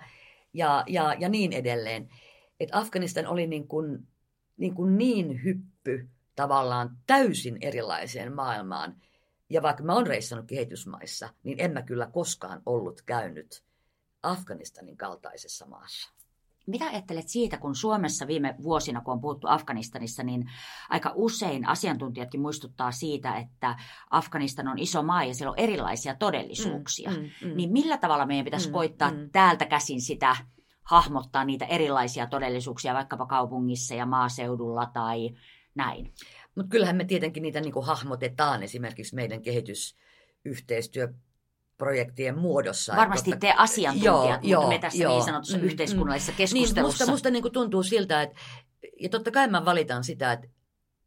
ja, 0.52 0.84
ja, 0.86 1.14
ja 1.18 1.28
niin 1.28 1.52
edelleen. 1.52 2.08
Et 2.60 2.68
Afganistan 2.72 3.26
oli 3.26 3.46
niin, 3.46 3.68
kuin, 3.68 4.08
niin, 4.56 4.74
kuin 4.74 4.98
niin 4.98 5.44
hyppy 5.44 6.08
tavallaan 6.36 6.96
täysin 7.06 7.58
erilaiseen 7.60 8.34
maailmaan. 8.34 8.96
Ja 9.50 9.62
vaikka 9.62 9.82
mä 9.82 9.94
oon 9.94 10.06
reissannut 10.06 10.46
kehitysmaissa, 10.46 11.28
niin 11.42 11.60
en 11.60 11.72
mä 11.72 11.82
kyllä 11.82 12.06
koskaan 12.06 12.62
ollut 12.66 13.02
käynyt 13.02 13.64
Afganistanin 14.22 14.96
kaltaisessa 14.96 15.66
maassa. 15.66 16.19
Mitä 16.70 16.86
ajattelet 16.86 17.28
siitä, 17.28 17.58
kun 17.58 17.74
Suomessa 17.74 18.26
viime 18.26 18.54
vuosina, 18.62 19.00
kun 19.00 19.14
on 19.14 19.20
puhuttu 19.20 19.46
Afganistanissa, 19.50 20.22
niin 20.22 20.50
aika 20.88 21.12
usein 21.14 21.68
asiantuntijatkin 21.68 22.40
muistuttaa 22.40 22.92
siitä, 22.92 23.36
että 23.36 23.76
Afganistan 24.10 24.68
on 24.68 24.78
iso 24.78 25.02
maa 25.02 25.24
ja 25.24 25.34
siellä 25.34 25.50
on 25.50 25.58
erilaisia 25.58 26.14
todellisuuksia. 26.14 27.10
Mm, 27.10 27.16
mm, 27.16 27.48
mm. 27.48 27.56
Niin 27.56 27.72
millä 27.72 27.98
tavalla 27.98 28.26
meidän 28.26 28.44
pitäisi 28.44 28.68
mm, 28.68 28.72
koittaa 28.72 29.10
mm. 29.10 29.30
täältä 29.32 29.66
käsin 29.66 30.00
sitä 30.00 30.36
hahmottaa 30.82 31.44
niitä 31.44 31.64
erilaisia 31.64 32.26
todellisuuksia 32.26 32.94
vaikkapa 32.94 33.26
kaupungissa 33.26 33.94
ja 33.94 34.06
maaseudulla 34.06 34.86
tai 34.86 35.30
näin? 35.74 36.12
Mutta 36.56 36.70
kyllähän 36.70 36.96
me 36.96 37.04
tietenkin 37.04 37.42
niitä 37.42 37.60
niin 37.60 37.74
hahmotetaan 37.82 38.62
esimerkiksi 38.62 39.14
meidän 39.14 39.42
kehitysyhteistyö 39.42 41.08
projektien 41.80 42.38
muodossa. 42.38 42.96
Varmasti 42.96 43.32
te 43.40 43.54
asiantuntijat, 43.56 44.14
joo, 44.24 44.32
mutta 44.32 44.46
joo, 44.46 44.68
me 44.68 44.78
tässä 44.78 45.02
joo, 45.02 45.12
niin 45.12 45.24
sanotussa 45.24 45.58
mm, 45.58 45.64
yhteiskunnallisessa 45.64 46.32
keskustelussa. 46.32 46.74
Niin, 46.74 46.86
musta, 46.86 47.06
musta 47.06 47.30
niin 47.30 47.42
kuin 47.42 47.52
tuntuu 47.52 47.82
siltä, 47.82 48.22
että 48.22 48.36
ja 49.00 49.08
totta 49.08 49.30
kai 49.30 49.48
mä 49.48 49.64
valitan 49.64 50.04
sitä, 50.04 50.32
että 50.32 50.48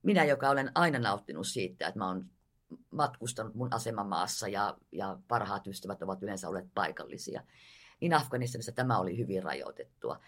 minä, 0.04 0.24
joka 0.24 0.50
olen 0.50 0.72
aina 0.76 1.00
nauttinut 1.00 1.48
siitä, 1.48 1.88
että 1.88 2.00
mä 2.00 2.08
oon 2.08 2.26
matkustanut 2.92 3.56
mun 3.56 3.74
asemamaassa 3.74 4.48
ja, 4.48 4.78
ja 4.92 5.18
parhaat 5.28 5.68
ystävät 5.68 6.02
ovat 6.02 6.24
yleensä 6.24 6.50
olleet 6.50 6.68
paikallisia, 6.74 7.44
niin 8.00 8.14
Afganistanissa 8.14 8.72
tämä 8.72 9.00
oli 9.00 9.18
hyvin 9.18 9.44
rajoitettua. 9.44 10.20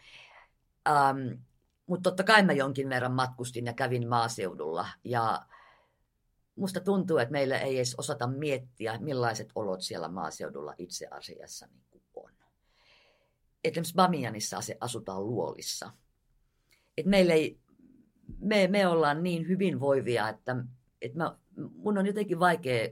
Ähm, 0.87 1.41
mutta 1.87 2.09
totta 2.09 2.23
kai 2.23 2.43
mä 2.43 2.53
jonkin 2.53 2.89
verran 2.89 3.13
matkustin 3.13 3.65
ja 3.65 3.73
kävin 3.73 4.07
maaseudulla 4.07 4.87
ja 5.03 5.45
musta 6.55 6.79
tuntuu, 6.79 7.17
että 7.17 7.31
meillä 7.31 7.59
ei 7.59 7.77
edes 7.77 7.95
osata 7.97 8.27
miettiä, 8.27 8.97
millaiset 8.99 9.49
olot 9.55 9.81
siellä 9.81 10.07
maaseudulla 10.07 10.73
itse 10.77 11.07
asiassa 11.11 11.67
niin 11.91 12.03
on. 12.15 12.31
Esimerkiksi 13.63 13.95
Bamianissa 13.95 14.59
asutaan 14.79 15.27
luolissa. 15.27 15.91
Et 16.97 17.05
meillä 17.05 17.33
ei, 17.33 17.59
me, 18.39 18.67
me 18.67 18.87
ollaan 18.87 19.23
niin 19.23 19.47
hyvinvoivia, 19.47 20.29
että, 20.29 20.55
että 21.01 21.17
mä, 21.17 21.37
mun 21.75 21.97
on 21.97 22.05
jotenkin 22.05 22.39
vaikea 22.39 22.89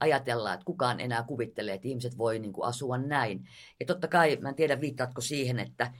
ajatella, 0.00 0.52
että 0.52 0.64
kukaan 0.64 1.00
enää 1.00 1.22
kuvittelee, 1.22 1.74
että 1.74 1.88
ihmiset 1.88 2.18
voi 2.18 2.38
niin 2.38 2.52
kuin 2.52 2.68
asua 2.68 2.98
näin. 2.98 3.48
Ja 3.80 3.86
totta 3.86 4.08
kai, 4.08 4.38
mä 4.40 4.48
en 4.48 4.54
tiedä 4.54 4.80
viittaatko 4.80 5.20
siihen, 5.20 5.58
että, 5.58 5.92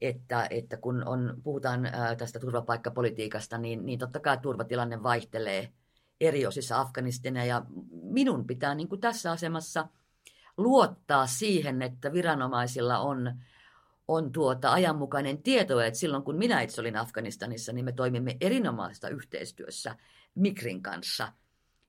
että, 0.00 0.46
että 0.50 0.76
kun 0.76 1.08
on, 1.08 1.40
puhutaan 1.42 1.88
tästä 2.18 2.38
turvapaikkapolitiikasta, 2.38 3.58
niin, 3.58 3.86
niin 3.86 3.98
totta 3.98 4.20
kai 4.20 4.38
turvatilanne 4.38 5.02
vaihtelee– 5.02 5.68
eri 6.20 6.46
osissa 6.46 6.80
Afganistania 6.80 7.44
ja 7.44 7.62
minun 8.02 8.46
pitää 8.46 8.74
niin 8.74 8.88
kuin 8.88 9.00
tässä 9.00 9.32
asemassa 9.32 9.88
luottaa 10.56 11.26
siihen, 11.26 11.82
että 11.82 12.12
viranomaisilla 12.12 12.98
on, 12.98 13.32
on 14.08 14.32
tuota 14.32 14.72
ajanmukainen 14.72 15.42
tieto, 15.42 15.80
että 15.80 16.00
silloin 16.00 16.22
kun 16.22 16.36
minä 16.36 16.60
itse 16.60 16.80
olin 16.80 16.96
Afganistanissa, 16.96 17.72
niin 17.72 17.84
me 17.84 17.92
toimimme 17.92 18.36
erinomaisesta 18.40 19.08
yhteistyössä 19.08 19.96
Mikrin 20.34 20.82
kanssa 20.82 21.32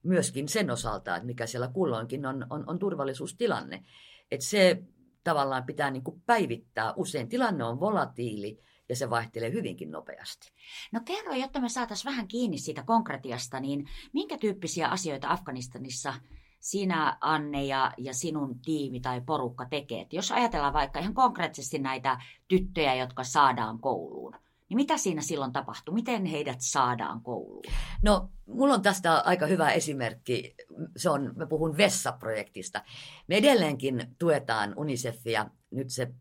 myöskin 0.02 0.48
sen 0.48 0.70
osalta, 0.70 1.16
että 1.16 1.26
mikä 1.26 1.46
siellä 1.46 1.68
kulloinkin 1.68 2.26
on, 2.26 2.46
on, 2.50 2.64
on 2.66 2.78
turvallisuustilanne. 2.78 3.84
Että 4.30 4.46
se 4.46 4.82
tavallaan 5.24 5.64
pitää 5.64 5.90
niin 5.90 6.04
kuin 6.04 6.22
päivittää. 6.26 6.92
Usein 6.96 7.28
tilanne 7.28 7.64
on 7.64 7.80
volatiili, 7.80 8.58
ja 8.92 8.96
se 8.96 9.10
vaihtelee 9.10 9.52
hyvinkin 9.52 9.90
nopeasti. 9.90 10.52
No 10.92 11.00
kerro, 11.04 11.34
jotta 11.34 11.60
me 11.60 11.68
saataisiin 11.68 12.10
vähän 12.10 12.28
kiinni 12.28 12.58
siitä 12.58 12.82
konkretiasta, 12.82 13.60
niin 13.60 13.88
minkä 14.12 14.38
tyyppisiä 14.38 14.88
asioita 14.88 15.30
Afganistanissa 15.30 16.14
sinä, 16.60 17.18
Anne, 17.20 17.64
ja, 17.64 17.92
ja 17.98 18.14
sinun 18.14 18.58
tiimi 18.60 19.00
tai 19.00 19.20
porukka 19.20 19.66
tekee? 19.70 20.06
Jos 20.12 20.32
ajatellaan 20.32 20.72
vaikka 20.72 20.98
ihan 20.98 21.14
konkreettisesti 21.14 21.78
näitä 21.78 22.20
tyttöjä, 22.48 22.94
jotka 22.94 23.24
saadaan 23.24 23.78
kouluun, 23.78 24.34
niin 24.68 24.76
mitä 24.76 24.96
siinä 24.96 25.22
silloin 25.22 25.52
tapahtuu? 25.52 25.94
Miten 25.94 26.24
heidät 26.24 26.58
saadaan 26.60 27.22
kouluun? 27.22 27.64
No, 28.02 28.30
mulla 28.46 28.74
on 28.74 28.82
tästä 28.82 29.20
aika 29.20 29.46
hyvä 29.46 29.70
esimerkki. 29.70 30.54
Se 30.96 31.10
on, 31.10 31.32
mä 31.36 31.46
puhun 31.46 31.76
Vessa-projektista. 31.76 32.82
Me 33.26 33.36
edelleenkin 33.36 34.14
tuetaan 34.18 34.74
UNICEFia. 34.76 35.46
Nyt 35.70 35.90
se 35.90 36.14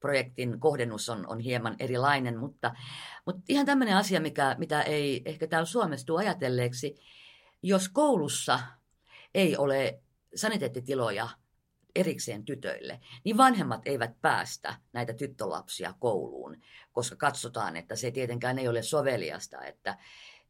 projektin 0.00 0.60
kohdennus 0.60 1.08
on, 1.08 1.26
on 1.28 1.40
hieman 1.40 1.76
erilainen, 1.78 2.38
mutta, 2.38 2.74
mutta 3.26 3.42
ihan 3.48 3.66
tämmöinen 3.66 3.96
asia, 3.96 4.20
mikä, 4.20 4.56
mitä 4.58 4.82
ei 4.82 5.22
ehkä 5.24 5.46
täällä 5.46 5.66
Suomessa 5.66 6.06
tule 6.06 6.20
ajatelleeksi, 6.20 6.94
jos 7.62 7.88
koulussa 7.88 8.60
ei 9.34 9.56
ole 9.56 10.02
saniteettitiloja 10.34 11.28
erikseen 11.94 12.44
tytöille, 12.44 13.00
niin 13.24 13.36
vanhemmat 13.36 13.80
eivät 13.84 14.20
päästä 14.20 14.74
näitä 14.92 15.12
tyttölapsia 15.12 15.94
kouluun, 15.98 16.56
koska 16.92 17.16
katsotaan, 17.16 17.76
että 17.76 17.96
se 17.96 18.10
tietenkään 18.10 18.58
ei 18.58 18.68
ole 18.68 18.82
soveliasta, 18.82 19.64
että, 19.64 19.98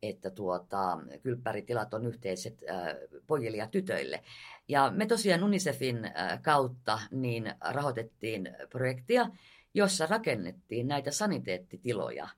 että 0.02 0.30
tuota, 0.30 0.98
kylppäritilat 1.22 1.94
on 1.94 2.06
yhteiset 2.06 2.64
äh, 2.70 2.86
pojille 3.26 3.56
ja 3.56 3.68
tytöille. 3.68 4.22
Ja 4.68 4.90
me 4.90 5.06
tosiaan 5.06 5.44
UNICEFin 5.44 6.04
äh, 6.04 6.42
kautta 6.42 6.98
niin 7.10 7.54
rahoitettiin 7.60 8.56
projektia, 8.70 9.30
jossa 9.74 10.06
rakennettiin 10.06 10.88
näitä 10.88 11.10
saniteettitiloja 11.10 12.28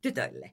tytöille. 0.00 0.52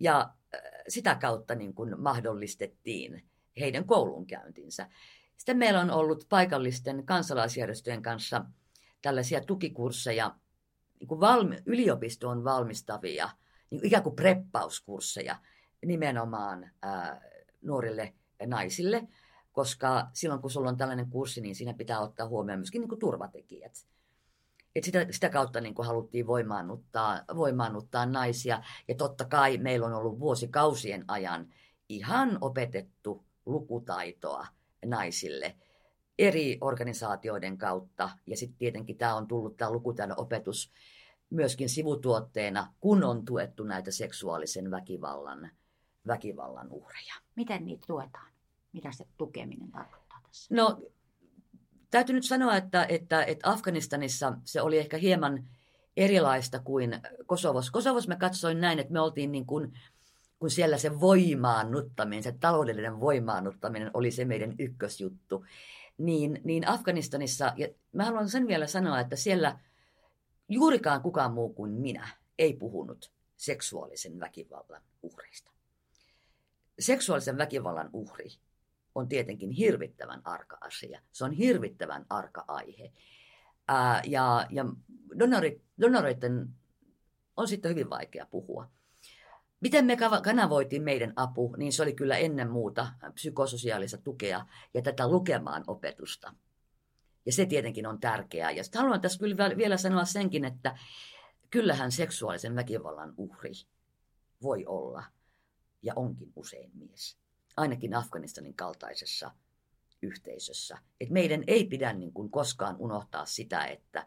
Ja 0.00 0.20
äh, 0.54 0.60
sitä 0.88 1.14
kautta 1.14 1.54
niin 1.54 1.74
kuin 1.74 2.00
mahdollistettiin 2.00 3.24
heidän 3.60 3.84
koulunkäyntinsä. 3.84 4.88
Sitten 5.36 5.58
meillä 5.58 5.80
on 5.80 5.90
ollut 5.90 6.26
paikallisten 6.28 7.06
kansalaisjärjestöjen 7.06 8.02
kanssa 8.02 8.44
tällaisia 9.02 9.40
tukikursseja, 9.40 10.36
niin 11.00 11.08
kuin 11.08 11.20
valmi, 11.20 11.56
yliopistoon 11.66 12.44
valmistavia, 12.44 13.28
niin 13.70 13.80
kuin 13.80 13.86
ikään 13.86 14.02
kuin 14.02 14.16
preppauskursseja 14.16 15.36
nimenomaan 15.86 16.70
ää, 16.82 17.20
nuorille 17.62 18.14
naisille, 18.46 19.08
koska 19.52 20.06
silloin 20.12 20.40
kun 20.40 20.50
sulla 20.50 20.68
on 20.68 20.76
tällainen 20.76 21.10
kurssi, 21.10 21.40
niin 21.40 21.54
siinä 21.54 21.74
pitää 21.74 22.00
ottaa 22.00 22.28
huomioon 22.28 22.58
myöskin 22.58 22.80
niin 22.80 22.88
kuin 22.88 22.98
turvatekijät. 22.98 23.86
Et 24.74 24.84
sitä, 24.84 25.06
sitä 25.10 25.28
kautta 25.28 25.60
niin 25.60 25.74
kuin 25.74 25.86
haluttiin 25.86 26.26
voimaannuttaa, 26.26 27.24
voimaannuttaa 27.36 28.06
naisia. 28.06 28.62
Ja 28.88 28.94
totta 28.94 29.24
kai 29.24 29.58
meillä 29.58 29.86
on 29.86 29.94
ollut 29.94 30.20
vuosikausien 30.20 31.04
ajan 31.08 31.54
ihan 31.88 32.38
opetettu 32.40 33.24
lukutaitoa 33.46 34.46
naisille 34.84 35.56
eri 36.18 36.58
organisaatioiden 36.60 37.58
kautta. 37.58 38.10
Ja 38.26 38.36
sitten 38.36 38.58
tietenkin 38.58 38.98
tämä 38.98 39.14
on 39.14 39.26
tullut 39.26 39.56
tämä 39.56 39.70
lukutaidon 39.70 40.20
opetus 40.20 40.72
myöskin 41.30 41.68
sivutuotteena, 41.68 42.72
kun 42.80 43.04
on 43.04 43.24
tuettu 43.24 43.64
näitä 43.64 43.90
seksuaalisen 43.90 44.70
väkivallan 44.70 45.50
väkivallan 46.06 46.68
uhreja. 46.70 47.14
Miten 47.36 47.64
niitä 47.64 47.84
tuetaan? 47.86 48.32
Mitä 48.72 48.92
se 48.92 49.06
tukeminen 49.16 49.70
tarkoittaa 49.70 50.20
tässä? 50.26 50.54
No, 50.54 50.82
täytyy 51.90 52.14
nyt 52.14 52.24
sanoa, 52.24 52.56
että, 52.56 52.84
että, 52.88 53.24
että 53.24 53.50
Afganistanissa 53.50 54.32
se 54.44 54.62
oli 54.62 54.78
ehkä 54.78 54.96
hieman 54.96 55.48
erilaista 55.96 56.58
kuin 56.58 57.00
Kosovos. 57.26 57.70
Kosovos 57.70 58.08
mä 58.08 58.16
katsoin 58.16 58.60
näin, 58.60 58.78
että 58.78 58.92
me 58.92 59.00
oltiin 59.00 59.32
niin 59.32 59.46
kuin, 59.46 59.72
kun 60.38 60.50
siellä 60.50 60.78
se 60.78 61.00
voimaannuttaminen, 61.00 62.22
se 62.22 62.32
taloudellinen 62.40 63.00
voimaannuttaminen 63.00 63.90
oli 63.94 64.10
se 64.10 64.24
meidän 64.24 64.54
ykkösjuttu, 64.58 65.44
niin, 65.98 66.40
niin 66.44 66.68
Afganistanissa, 66.68 67.52
ja 67.56 67.68
mä 67.92 68.04
haluan 68.04 68.28
sen 68.28 68.46
vielä 68.46 68.66
sanoa, 68.66 69.00
että 69.00 69.16
siellä 69.16 69.58
juurikaan 70.48 71.02
kukaan 71.02 71.32
muu 71.32 71.52
kuin 71.52 71.70
minä 71.70 72.08
ei 72.38 72.54
puhunut 72.54 73.12
seksuaalisen 73.36 74.20
väkivallan 74.20 74.82
uhreista 75.02 75.50
seksuaalisen 76.80 77.38
väkivallan 77.38 77.90
uhri 77.92 78.28
on 78.94 79.08
tietenkin 79.08 79.50
hirvittävän 79.50 80.20
arka 80.24 80.58
asia. 80.60 81.00
Se 81.12 81.24
on 81.24 81.32
hirvittävän 81.32 82.06
arka 82.10 82.44
aihe. 82.48 82.92
Ää, 83.68 84.02
ja 84.06 84.46
ja 84.50 84.64
donorit, 85.18 85.62
donoreiden 85.80 86.48
on 87.36 87.48
sitten 87.48 87.70
hyvin 87.70 87.90
vaikea 87.90 88.26
puhua. 88.30 88.70
Miten 89.60 89.84
me 89.84 89.96
kanavoitiin 90.22 90.82
meidän 90.82 91.12
apu, 91.16 91.54
niin 91.56 91.72
se 91.72 91.82
oli 91.82 91.92
kyllä 91.92 92.16
ennen 92.16 92.50
muuta 92.50 92.88
psykososiaalista 93.14 93.98
tukea 93.98 94.46
ja 94.74 94.82
tätä 94.82 95.08
lukemaan 95.08 95.64
opetusta. 95.66 96.34
Ja 97.26 97.32
se 97.32 97.46
tietenkin 97.46 97.86
on 97.86 98.00
tärkeää. 98.00 98.50
Ja 98.50 98.62
haluan 98.74 99.00
tässä 99.00 99.18
kyllä 99.18 99.56
vielä 99.56 99.76
sanoa 99.76 100.04
senkin, 100.04 100.44
että 100.44 100.78
kyllähän 101.50 101.92
seksuaalisen 101.92 102.56
väkivallan 102.56 103.14
uhri 103.16 103.52
voi 104.42 104.66
olla 104.66 105.04
ja 105.82 105.92
onkin 105.96 106.32
usein 106.36 106.70
mies. 106.74 107.16
Ainakin 107.56 107.94
Afganistanin 107.94 108.54
kaltaisessa 108.54 109.30
yhteisössä. 110.02 110.78
Et 111.00 111.10
meidän 111.10 111.44
ei 111.46 111.64
pidä 111.64 111.92
niin 111.92 112.12
kuin 112.12 112.30
koskaan 112.30 112.76
unohtaa 112.78 113.26
sitä, 113.26 113.64
että, 113.64 114.06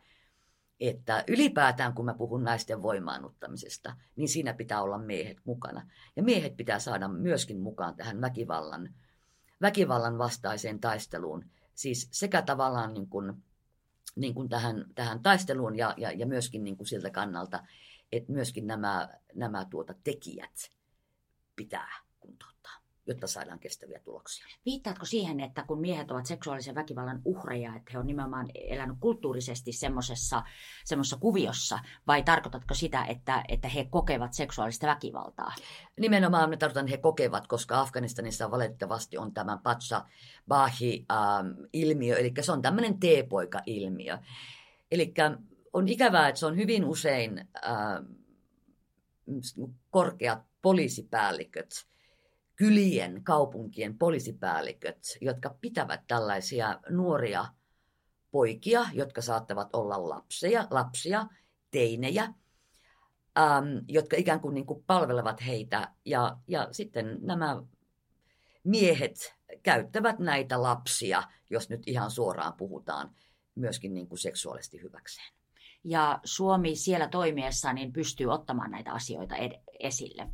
että 0.80 1.24
ylipäätään 1.28 1.94
kun 1.94 2.06
mä 2.06 2.14
puhun 2.14 2.44
naisten 2.44 2.82
voimaannuttamisesta, 2.82 3.96
niin 4.16 4.30
siinä 4.30 4.54
pitää 4.54 4.82
olla 4.82 4.98
miehet 4.98 5.38
mukana. 5.44 5.90
Ja 6.16 6.24
miehet 6.24 6.58
pitää 6.58 6.80
saada 6.80 7.08
myöskin 7.08 7.60
mukaan 7.60 7.96
tähän 7.96 8.22
väkivallan, 8.22 8.94
väkivallan 9.62 10.18
vastaiseen 10.18 10.80
taisteluun. 10.80 11.46
Siis 11.76 12.08
sekä 12.12 12.42
tavallaan 12.42 12.94
niin 12.94 13.08
kuin, 13.08 13.44
niin 14.16 14.34
kuin 14.34 14.50
tähän, 14.50 14.86
tähän 14.96 15.22
taisteluun 15.22 15.78
ja, 15.78 15.94
ja, 15.98 16.12
ja 16.12 16.26
myöskin 16.26 16.64
niin 16.64 16.78
kuin 16.78 16.88
siltä 16.88 17.10
kannalta, 17.10 17.64
että 18.12 18.32
myöskin 18.32 18.68
nämä, 18.68 19.10
nämä 19.34 19.66
tuota 19.66 19.94
tekijät 20.04 20.72
pitää 21.56 21.94
kuntouttaa, 22.20 22.74
jotta 23.08 23.28
saadaan 23.28 23.60
kestäviä 23.60 24.00
tuloksia. 24.00 24.46
Viittaatko 24.66 25.06
siihen, 25.06 25.40
että 25.40 25.64
kun 25.68 25.82
miehet 25.82 26.12
ovat 26.12 26.26
seksuaalisen 26.26 26.76
väkivallan 26.76 27.22
uhreja, 27.26 27.76
että 27.76 27.92
he 27.94 28.00
on 28.00 28.08
nimenomaan 28.08 28.48
elänyt 28.56 28.98
kulttuurisesti 29.00 29.72
semmoisessa 29.72 30.44
kuviossa, 31.20 31.80
vai 32.08 32.24
tarkoitatko 32.24 32.74
sitä, 32.74 33.06
että, 33.06 33.44
että 33.48 33.68
he 33.68 33.86
kokevat 33.86 34.34
seksuaalista 34.34 34.88
väkivaltaa? 34.88 35.56
Nimenomaan 36.00 36.50
me 36.50 36.58
tarkoitan, 36.58 36.88
he 36.88 36.98
kokevat, 36.98 37.48
koska 37.48 37.80
Afganistanissa 37.80 38.52
valitettavasti 38.52 39.18
on 39.18 39.34
tämä 39.34 39.58
patsa 39.64 40.06
bahi 40.48 41.06
ähm, 41.12 41.48
ilmiö 41.74 42.18
eli 42.18 42.34
se 42.42 42.52
on 42.52 42.62
tämmöinen 42.62 43.00
T-poika-ilmiö. 43.00 44.18
Eli 44.92 45.14
on 45.74 45.88
ikävää, 45.88 46.28
että 46.28 46.40
se 46.40 46.46
on 46.46 46.58
hyvin 46.58 46.86
usein 46.86 47.48
äh, 47.66 47.74
korkeat 49.92 50.53
poliisipäälliköt, 50.64 51.70
kylien, 52.56 53.24
kaupunkien 53.24 53.98
poliisipäälliköt, 53.98 55.18
jotka 55.22 55.56
pitävät 55.62 56.02
tällaisia 56.08 56.80
nuoria 56.90 57.46
poikia, 58.32 58.86
jotka 58.94 59.22
saattavat 59.22 59.70
olla 59.74 60.10
lapsia, 60.10 60.68
lapsia 60.70 61.28
teinejä, 61.72 62.24
ähm, 63.38 63.66
jotka 63.88 64.18
ikään 64.18 64.40
kuin, 64.40 64.54
niin 64.54 64.66
kuin 64.66 64.84
palvelevat 64.88 65.46
heitä. 65.46 65.94
Ja, 66.06 66.38
ja 66.48 66.68
sitten 66.72 67.18
nämä 67.22 67.64
miehet 68.64 69.36
käyttävät 69.64 70.20
näitä 70.20 70.62
lapsia, 70.62 71.24
jos 71.50 71.70
nyt 71.70 71.84
ihan 71.86 72.12
suoraan 72.12 72.54
puhutaan, 72.54 73.16
myöskin 73.56 73.94
niin 73.94 74.08
kuin 74.08 74.20
seksuaalisesti 74.20 74.82
hyväkseen 74.82 75.34
ja 75.84 76.20
Suomi 76.24 76.76
siellä 76.76 77.08
toimiessa 77.08 77.74
niin 77.74 77.94
pystyy 77.94 78.28
ottamaan 78.28 78.72
näitä 78.72 78.92
asioita 78.94 79.36
ed- 79.36 79.62
esille. 79.80 80.28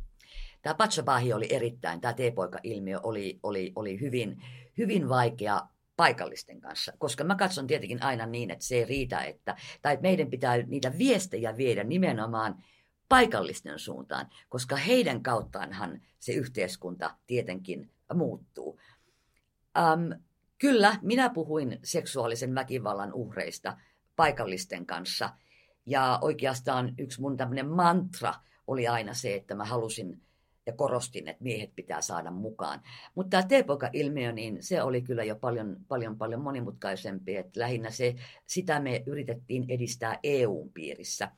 Tämä 0.62 0.74
Patsabahi 0.74 1.32
oli 1.32 1.46
erittäin, 1.50 2.00
tämä 2.00 2.14
T-poika-ilmiö 2.14 3.00
oli, 3.02 3.40
oli, 3.42 3.72
oli 3.76 4.00
hyvin, 4.00 4.42
hyvin 4.78 5.08
vaikea 5.08 5.60
paikallisten 5.96 6.60
kanssa, 6.60 6.92
koska 6.98 7.24
mä 7.24 7.34
katson 7.34 7.66
tietenkin 7.66 8.02
aina 8.02 8.26
niin, 8.26 8.50
että 8.50 8.64
se 8.64 8.74
ei 8.74 8.84
riitä, 8.84 9.24
että, 9.24 9.56
tai 9.82 9.92
että 9.94 10.02
meidän 10.02 10.30
pitää 10.30 10.56
niitä 10.56 10.98
viestejä 10.98 11.56
viedä 11.56 11.84
nimenomaan 11.84 12.64
paikallisten 13.08 13.78
suuntaan, 13.78 14.26
koska 14.48 14.76
heidän 14.76 15.22
kauttaanhan 15.22 16.00
se 16.18 16.32
yhteiskunta 16.32 17.14
tietenkin 17.26 17.90
muuttuu. 18.14 18.80
Um, 19.78 20.20
kyllä, 20.58 20.96
minä 21.02 21.30
puhuin 21.30 21.78
seksuaalisen 21.82 22.54
väkivallan 22.54 23.12
uhreista– 23.12 23.76
paikallisten 24.20 24.86
kanssa. 24.86 25.30
Ja 25.86 26.18
oikeastaan 26.22 26.94
yksi 26.98 27.20
mun 27.20 27.36
tämmöinen 27.36 27.68
mantra 27.68 28.34
oli 28.66 28.88
aina 28.88 29.14
se, 29.14 29.34
että 29.34 29.54
mä 29.54 29.64
halusin 29.64 30.22
ja 30.70 30.76
korostin, 30.76 31.28
että 31.28 31.42
miehet 31.42 31.74
pitää 31.76 32.00
saada 32.00 32.30
mukaan. 32.30 32.82
Mutta 33.14 33.30
tämä 33.30 33.42
teepoika-ilmiö, 33.42 34.32
niin 34.32 34.62
se 34.62 34.82
oli 34.82 35.02
kyllä 35.02 35.24
jo 35.24 35.36
paljon, 35.36 35.76
paljon, 35.88 36.18
paljon 36.18 36.40
monimutkaisempi. 36.40 37.36
Että 37.36 37.60
lähinnä 37.60 37.90
se, 37.90 38.14
sitä 38.46 38.80
me 38.80 39.02
yritettiin 39.06 39.64
edistää 39.68 40.18
EU-piirissä. 40.22 41.30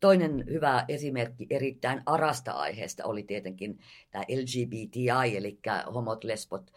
Toinen 0.00 0.44
hyvä 0.50 0.84
esimerkki 0.88 1.46
erittäin 1.50 2.02
arasta 2.06 2.52
aiheesta 2.52 3.04
oli 3.04 3.22
tietenkin 3.22 3.78
tämä 4.10 4.24
LGBTI, 4.28 5.36
eli 5.36 5.58
homot, 5.94 6.24
lesbot 6.24 6.72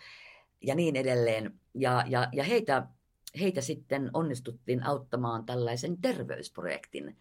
ja 0.62 0.76
niin 0.76 0.96
edelleen. 0.96 1.54
Ja, 1.74 2.04
ja, 2.08 2.30
ja 2.34 2.44
heitä 2.44 2.88
heitä 3.40 3.62
sitten 3.62 4.10
onnistuttiin 4.14 4.84
auttamaan 4.84 5.46
tällaisen 5.46 5.98
terveysprojektin 6.02 7.18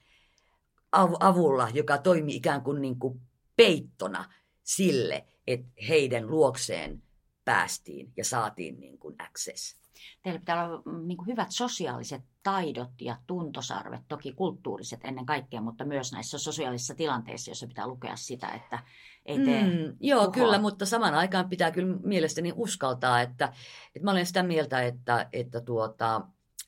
avulla, 1.20 1.68
joka 1.74 1.98
toimi 1.98 2.36
ikään 2.36 2.62
kuin, 2.62 2.82
niin 2.82 2.98
kuin 2.98 3.20
peittona 3.56 4.24
sille, 4.66 5.26
että 5.46 5.68
heidän 5.88 6.26
luokseen 6.26 7.02
päästiin 7.44 8.12
ja 8.16 8.24
saatiin 8.24 8.80
niin 8.80 8.98
kuin 8.98 9.14
access. 9.18 9.76
Teillä 10.22 10.40
pitää 10.40 10.68
olla 10.68 10.82
mm, 10.84 11.06
niin 11.06 11.16
kuin 11.16 11.26
hyvät 11.26 11.48
sosiaaliset 11.50 12.22
taidot 12.42 12.90
ja 13.00 13.16
tuntosarvet, 13.26 14.00
toki 14.08 14.32
kulttuuriset 14.32 15.00
ennen 15.04 15.26
kaikkea, 15.26 15.60
mutta 15.60 15.84
myös 15.84 16.12
näissä 16.12 16.38
sosiaalisissa 16.38 16.94
tilanteissa, 16.94 17.50
joissa 17.50 17.66
pitää 17.66 17.86
lukea 17.86 18.16
sitä, 18.16 18.48
että 18.48 18.78
ei 19.26 19.38
tee 19.38 19.62
mm, 19.62 19.96
Joo, 20.00 20.20
tuhoa. 20.20 20.32
kyllä, 20.32 20.58
mutta 20.58 20.86
saman 20.86 21.14
aikaan 21.14 21.48
pitää 21.48 21.70
kyllä 21.70 21.96
mielestäni 22.02 22.52
uskaltaa, 22.56 23.20
että, 23.20 23.52
että 23.94 24.04
mä 24.04 24.10
olen 24.10 24.26
sitä 24.26 24.42
mieltä, 24.42 24.82
että, 24.82 25.28
että 25.32 25.60
tuota, 25.60 26.20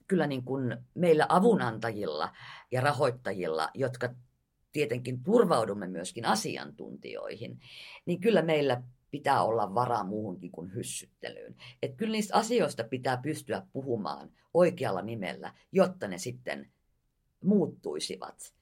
kyllä 0.09 0.27
niin 0.27 0.45
kuin 0.45 0.77
meillä 0.95 1.27
avunantajilla 1.29 2.33
ja 2.71 2.81
rahoittajilla, 2.81 3.69
jotka 3.75 4.09
tietenkin 4.73 5.23
turvaudumme 5.23 5.89
myöskin 5.89 6.25
asiantuntijoihin, 6.25 7.61
niin 8.07 8.21
kyllä 8.21 8.43
meillä 8.43 8.83
pitää 9.11 9.43
olla 9.43 9.75
varaa 9.75 10.05
muuhunkin 10.05 10.51
kuin 10.51 10.75
hyssyttelyyn. 10.75 11.57
Että 11.83 11.97
kyllä 11.97 12.13
niistä 12.13 12.37
asioista 12.37 12.85
pitää 12.85 13.17
pystyä 13.17 13.63
puhumaan 13.73 14.31
oikealla 14.55 15.03
nimellä, 15.03 15.55
jotta 15.73 16.09
ne 16.09 16.19
sitten 16.19 16.73
muuttuisivat. 17.45 18.55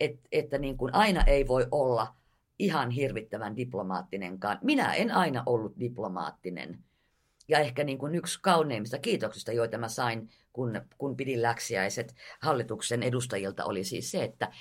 Et, 0.00 0.20
että 0.32 0.58
niin 0.58 0.76
kuin 0.76 0.94
aina 0.94 1.24
ei 1.24 1.48
voi 1.48 1.66
olla 1.70 2.14
ihan 2.58 2.90
hirvittävän 2.90 3.56
diplomaattinenkaan. 3.56 4.58
Minä 4.62 4.94
en 4.94 5.10
aina 5.10 5.42
ollut 5.46 5.78
diplomaattinen. 5.80 6.84
Ja 7.48 7.58
ehkä 7.58 7.84
niin 7.84 7.98
kuin 7.98 8.14
yksi 8.14 8.38
kauneimmista 8.42 8.98
kiitoksista, 8.98 9.52
joita 9.52 9.78
mä 9.78 9.88
sain, 9.88 10.30
kun, 10.52 10.80
kun 10.98 11.16
pidin 11.16 11.42
läksiäiset 11.42 12.14
hallituksen 12.40 13.02
edustajilta, 13.02 13.64
oli 13.64 13.84
siis 13.84 14.10
se, 14.10 14.24
että 14.24 14.52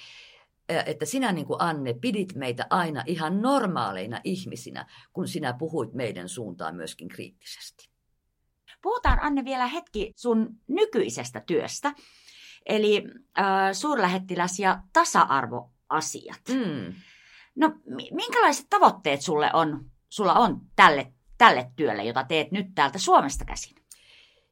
että 0.85 1.05
sinä 1.05 1.31
niin 1.31 1.45
kuin 1.45 1.61
Anne 1.61 1.93
pidit 1.93 2.35
meitä 2.35 2.67
aina 2.69 3.03
ihan 3.07 3.41
normaaleina 3.41 4.21
ihmisinä, 4.23 4.85
kun 5.13 5.27
sinä 5.27 5.53
puhuit 5.53 5.93
meidän 5.93 6.29
suuntaan 6.29 6.75
myöskin 6.75 7.07
kriittisesti. 7.07 7.89
Puhutaan 8.81 9.19
Anne 9.21 9.45
vielä 9.45 9.67
hetki 9.67 10.13
sun 10.15 10.49
nykyisestä 10.67 11.39
työstä, 11.47 11.93
eli 12.65 13.03
äh, 13.39 13.45
suurlähettiläs 13.73 14.59
ja 14.59 14.81
tasa-arvoasiat. 14.93 16.41
Mm. 16.49 16.93
No 17.55 17.73
minkälaiset 18.11 18.65
tavoitteet 18.69 19.21
sulle 19.21 19.49
on, 19.53 19.85
sulla 20.09 20.33
on 20.33 20.61
tälle, 20.75 21.13
tälle 21.37 21.71
työlle, 21.75 22.03
jota 22.03 22.23
teet 22.23 22.51
nyt 22.51 22.67
täältä 22.75 22.99
Suomesta 22.99 23.45
käsin? 23.45 23.78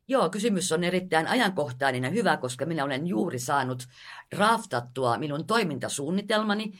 Joo, 0.09 0.29
kysymys 0.29 0.71
on 0.71 0.83
erittäin 0.83 1.27
ajankohtainen 1.27 2.03
ja 2.03 2.09
hyvä, 2.09 2.37
koska 2.37 2.65
minä 2.65 2.83
olen 2.83 3.07
juuri 3.07 3.39
saanut 3.39 3.87
draftattua 4.35 5.17
minun 5.17 5.47
toimintasuunnitelmani. 5.47 6.73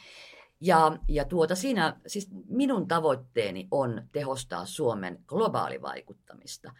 Ja, 0.60 0.98
ja 1.08 1.24
tuota 1.24 1.54
siinä, 1.54 1.96
siis 2.06 2.28
minun 2.48 2.88
tavoitteeni 2.88 3.68
on 3.70 4.02
tehostaa 4.12 4.66
Suomen 4.66 5.18
globaalivaikuttamista. 5.26 6.72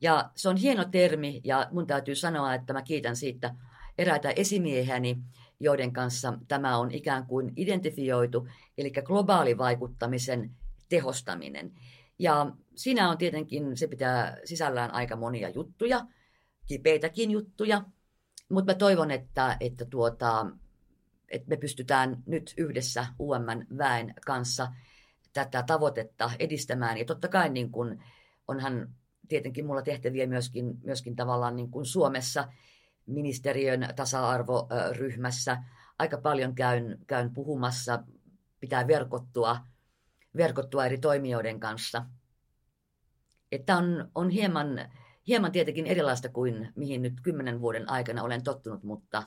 Ja 0.00 0.30
se 0.36 0.48
on 0.48 0.56
hieno 0.56 0.84
termi 0.84 1.40
ja 1.44 1.68
mun 1.70 1.86
täytyy 1.86 2.14
sanoa, 2.14 2.54
että 2.54 2.72
mä 2.72 2.82
kiitän 2.82 3.16
siitä 3.16 3.54
eräitä 3.98 4.30
esimiehiäni, 4.30 5.18
joiden 5.60 5.92
kanssa 5.92 6.38
tämä 6.48 6.78
on 6.78 6.90
ikään 6.90 7.26
kuin 7.26 7.52
identifioitu, 7.56 8.48
eli 8.78 8.90
globaalivaikuttamisen 8.90 10.50
tehostaminen. 10.88 11.72
Ja 12.18 12.52
siinä 12.76 13.10
on 13.10 13.18
tietenkin, 13.18 13.76
se 13.76 13.86
pitää 13.86 14.36
sisällään 14.44 14.90
aika 14.90 15.16
monia 15.16 15.48
juttuja, 15.48 16.06
kipeitäkin 16.66 17.30
juttuja, 17.30 17.84
mutta 18.50 18.72
mä 18.72 18.78
toivon, 18.78 19.10
että, 19.10 19.56
että, 19.60 19.84
tuota, 19.84 20.46
että 21.28 21.48
me 21.48 21.56
pystytään 21.56 22.22
nyt 22.26 22.54
yhdessä 22.56 23.06
UMN 23.20 23.66
väen 23.78 24.14
kanssa 24.26 24.72
tätä 25.32 25.62
tavoitetta 25.62 26.30
edistämään. 26.38 26.98
Ja 26.98 27.04
totta 27.04 27.28
kai 27.28 27.48
niin 27.48 27.70
kun, 27.70 28.02
onhan 28.48 28.94
tietenkin 29.28 29.66
mulla 29.66 29.82
tehtäviä 29.82 30.26
myöskin, 30.26 30.78
myöskin 30.82 31.16
tavallaan 31.16 31.56
niin 31.56 31.70
kuin 31.70 31.86
Suomessa 31.86 32.48
ministeriön 33.06 33.88
tasa-arvoryhmässä. 33.96 35.62
Aika 35.98 36.18
paljon 36.18 36.54
käyn, 36.54 36.98
käyn 37.06 37.34
puhumassa, 37.34 38.02
pitää 38.60 38.86
verkottua 38.86 39.56
verkottua 40.36 40.86
eri 40.86 40.98
toimijoiden 40.98 41.60
kanssa. 41.60 42.06
Että 43.54 43.76
on, 43.76 44.10
on 44.14 44.30
hieman, 44.30 44.88
hieman 45.28 45.52
tietenkin 45.52 45.86
erilaista 45.86 46.28
kuin 46.28 46.72
mihin 46.76 47.02
nyt 47.02 47.20
kymmenen 47.22 47.60
vuoden 47.60 47.90
aikana 47.90 48.22
olen 48.22 48.44
tottunut, 48.44 48.82
mutta, 48.82 49.22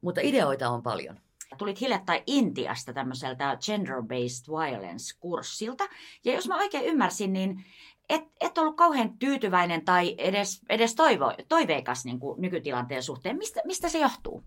mutta 0.00 0.20
ideoita 0.24 0.70
on 0.70 0.82
paljon. 0.82 1.20
Tulit 1.58 1.80
hiljattain 1.80 2.22
Intiasta 2.26 2.92
tämmöiseltä 2.92 3.58
gender-based 3.66 4.48
violence-kurssilta. 4.48 5.84
Ja 6.24 6.34
jos 6.34 6.48
mä 6.48 6.56
oikein 6.56 6.84
ymmärsin, 6.84 7.32
niin 7.32 7.64
et, 8.08 8.22
et 8.40 8.58
ollut 8.58 8.76
kauhean 8.76 9.18
tyytyväinen 9.18 9.84
tai 9.84 10.14
edes, 10.18 10.60
edes 10.68 10.94
toivo, 10.94 11.32
toiveikas 11.48 12.04
niin 12.04 12.20
kuin 12.20 12.40
nykytilanteen 12.40 13.02
suhteen. 13.02 13.38
Mistä, 13.38 13.60
mistä 13.64 13.88
se 13.88 13.98
johtuu? 13.98 14.44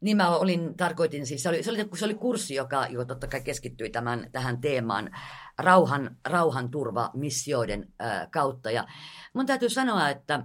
Niin 0.00 0.16
mä 0.16 0.36
olin, 0.36 0.76
tarkoitin 0.76 1.26
siis, 1.26 1.42
se 1.42 1.48
oli, 1.48 1.62
se 1.62 1.70
oli, 1.70 1.88
se 1.94 2.04
oli 2.04 2.14
kurssi, 2.14 2.54
joka, 2.54 2.86
joka 2.86 3.04
totta 3.04 3.26
kai 3.26 3.40
keskittyi 3.40 3.90
tämän, 3.90 4.28
tähän 4.32 4.60
teemaan 4.60 5.10
rauhan, 5.58 6.16
rauhanturvamissioiden 6.24 7.92
äh, 8.02 8.30
kautta. 8.30 8.70
Ja 8.70 8.86
mun 9.32 9.46
täytyy 9.46 9.68
sanoa, 9.68 10.08
että, 10.08 10.42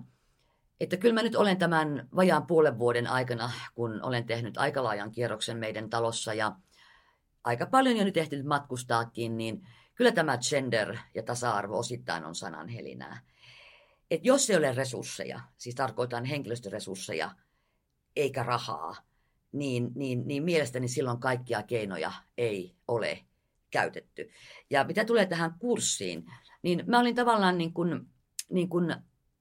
että 0.79 0.97
kyllä 0.97 1.13
mä 1.13 1.23
nyt 1.23 1.35
olen 1.35 1.57
tämän 1.57 2.07
vajaan 2.15 2.47
puolen 2.47 2.79
vuoden 2.79 3.07
aikana, 3.07 3.51
kun 3.75 3.99
olen 4.03 4.25
tehnyt 4.25 4.57
aika 4.57 4.83
laajan 4.83 5.11
kierroksen 5.11 5.57
meidän 5.57 5.89
talossa 5.89 6.33
ja 6.33 6.55
aika 7.43 7.65
paljon 7.65 7.97
jo 7.97 8.03
nyt 8.03 8.17
ehtinyt 8.17 8.45
matkustaakin, 8.45 9.37
niin 9.37 9.67
kyllä 9.95 10.11
tämä 10.11 10.37
gender 10.49 10.97
ja 11.15 11.23
tasa-arvo 11.23 11.79
osittain 11.79 12.25
on 12.25 12.35
sananhelinää. 12.35 13.21
Et 14.11 14.25
jos 14.25 14.49
ei 14.49 14.57
ole 14.57 14.73
resursseja, 14.73 15.39
siis 15.57 15.75
tarkoitan 15.75 16.25
henkilöstöresursseja, 16.25 17.31
eikä 18.15 18.43
rahaa, 18.43 18.95
niin, 19.51 19.91
niin, 19.95 20.27
niin 20.27 20.43
mielestäni 20.43 20.87
silloin 20.87 21.19
kaikkia 21.19 21.63
keinoja 21.63 22.11
ei 22.37 22.75
ole 22.87 23.19
käytetty. 23.71 24.29
Ja 24.69 24.83
mitä 24.83 25.05
tulee 25.05 25.25
tähän 25.25 25.53
kurssiin, 25.59 26.25
niin 26.61 26.83
mä 26.87 26.99
olin 26.99 27.15
tavallaan 27.15 27.57
niin 27.57 27.73
kuin, 27.73 28.07
niin 28.49 28.69
kuin 28.69 28.95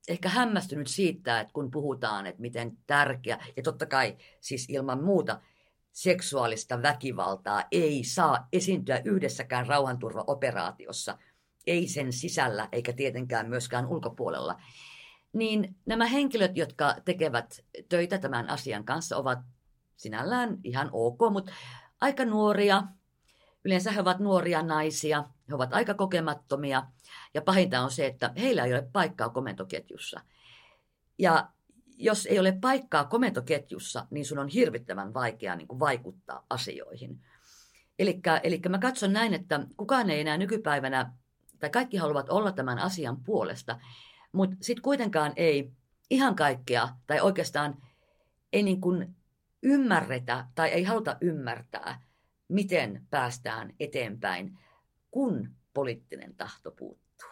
ehkä 0.09 0.29
hämmästynyt 0.29 0.87
siitä, 0.87 1.40
että 1.40 1.53
kun 1.53 1.70
puhutaan, 1.70 2.27
että 2.27 2.40
miten 2.40 2.79
tärkeä, 2.87 3.38
ja 3.57 3.62
totta 3.62 3.87
kai 3.87 4.16
siis 4.40 4.66
ilman 4.68 5.05
muuta 5.05 5.40
seksuaalista 5.92 6.83
väkivaltaa 6.83 7.64
ei 7.73 8.05
saa 8.05 8.49
esiintyä 8.53 9.01
yhdessäkään 9.05 9.66
rauhanturvaoperaatiossa, 9.66 11.18
ei 11.66 11.88
sen 11.88 12.12
sisällä 12.12 12.68
eikä 12.73 12.92
tietenkään 12.92 13.49
myöskään 13.49 13.87
ulkopuolella, 13.87 14.61
niin 15.33 15.77
nämä 15.87 16.07
henkilöt, 16.07 16.57
jotka 16.57 16.96
tekevät 17.05 17.64
töitä 17.88 18.18
tämän 18.18 18.49
asian 18.51 18.85
kanssa, 18.85 19.16
ovat 19.16 19.38
sinällään 20.01 20.59
ihan 20.65 20.89
ok, 20.93 21.19
mutta 21.33 21.53
aika 22.01 22.25
nuoria. 22.25 22.83
Yleensä 23.65 23.91
he 23.91 24.01
ovat 24.01 24.19
nuoria 24.19 24.63
naisia, 24.63 25.25
he 25.49 25.55
ovat 25.55 25.75
aika 25.75 25.95
kokemattomia 25.95 26.83
ja 27.35 27.43
pahinta 27.43 27.81
on 27.81 27.91
se, 27.91 28.07
että 28.07 28.33
heillä 28.37 28.65
ei 28.65 28.73
ole 28.73 28.89
paikkaa 28.93 29.29
komentoketjussa. 29.29 30.21
Ja 31.19 31.49
jos 31.97 32.27
ei 32.27 32.39
ole 32.39 32.53
paikkaa 32.61 33.05
komentoketjussa, 33.05 34.07
niin 34.11 34.25
sun 34.25 34.39
on 34.39 34.49
hirvittävän 34.49 35.15
vaikea 35.15 35.57
niin 35.57 35.69
kuin 35.69 35.81
vaikuttaa 35.81 36.47
asioihin. 36.51 37.21
Eli 37.99 38.61
mä 38.69 38.79
katson 38.79 39.13
näin, 39.13 39.35
että 39.35 39.67
kukaan 39.77 40.11
ei 40.11 40.21
enää 40.21 40.39
nykypäivänä, 40.39 41.13
tai 41.59 41.71
kaikki 41.71 41.97
haluavat 41.97 42.29
olla 42.29 42.53
tämän 42.53 42.79
asian 42.79 43.17
puolesta, 43.25 43.81
mutta 44.33 44.57
sitten 44.61 44.83
kuitenkaan 44.83 45.33
ei 45.37 45.73
ihan 46.11 46.37
kaikkea, 46.37 46.89
tai 47.07 47.21
oikeastaan 47.21 47.77
ei 48.53 48.63
niin 48.63 48.81
kuin 48.81 49.17
ymmärretä 49.62 50.46
tai 50.55 50.68
ei 50.68 50.83
haluta 50.83 51.16
ymmärtää, 51.20 52.03
miten 52.49 53.07
päästään 53.11 53.75
eteenpäin, 53.81 54.59
kun 55.11 55.51
poliittinen 55.75 56.35
tahto 56.35 56.70
puuttuu. 56.70 57.29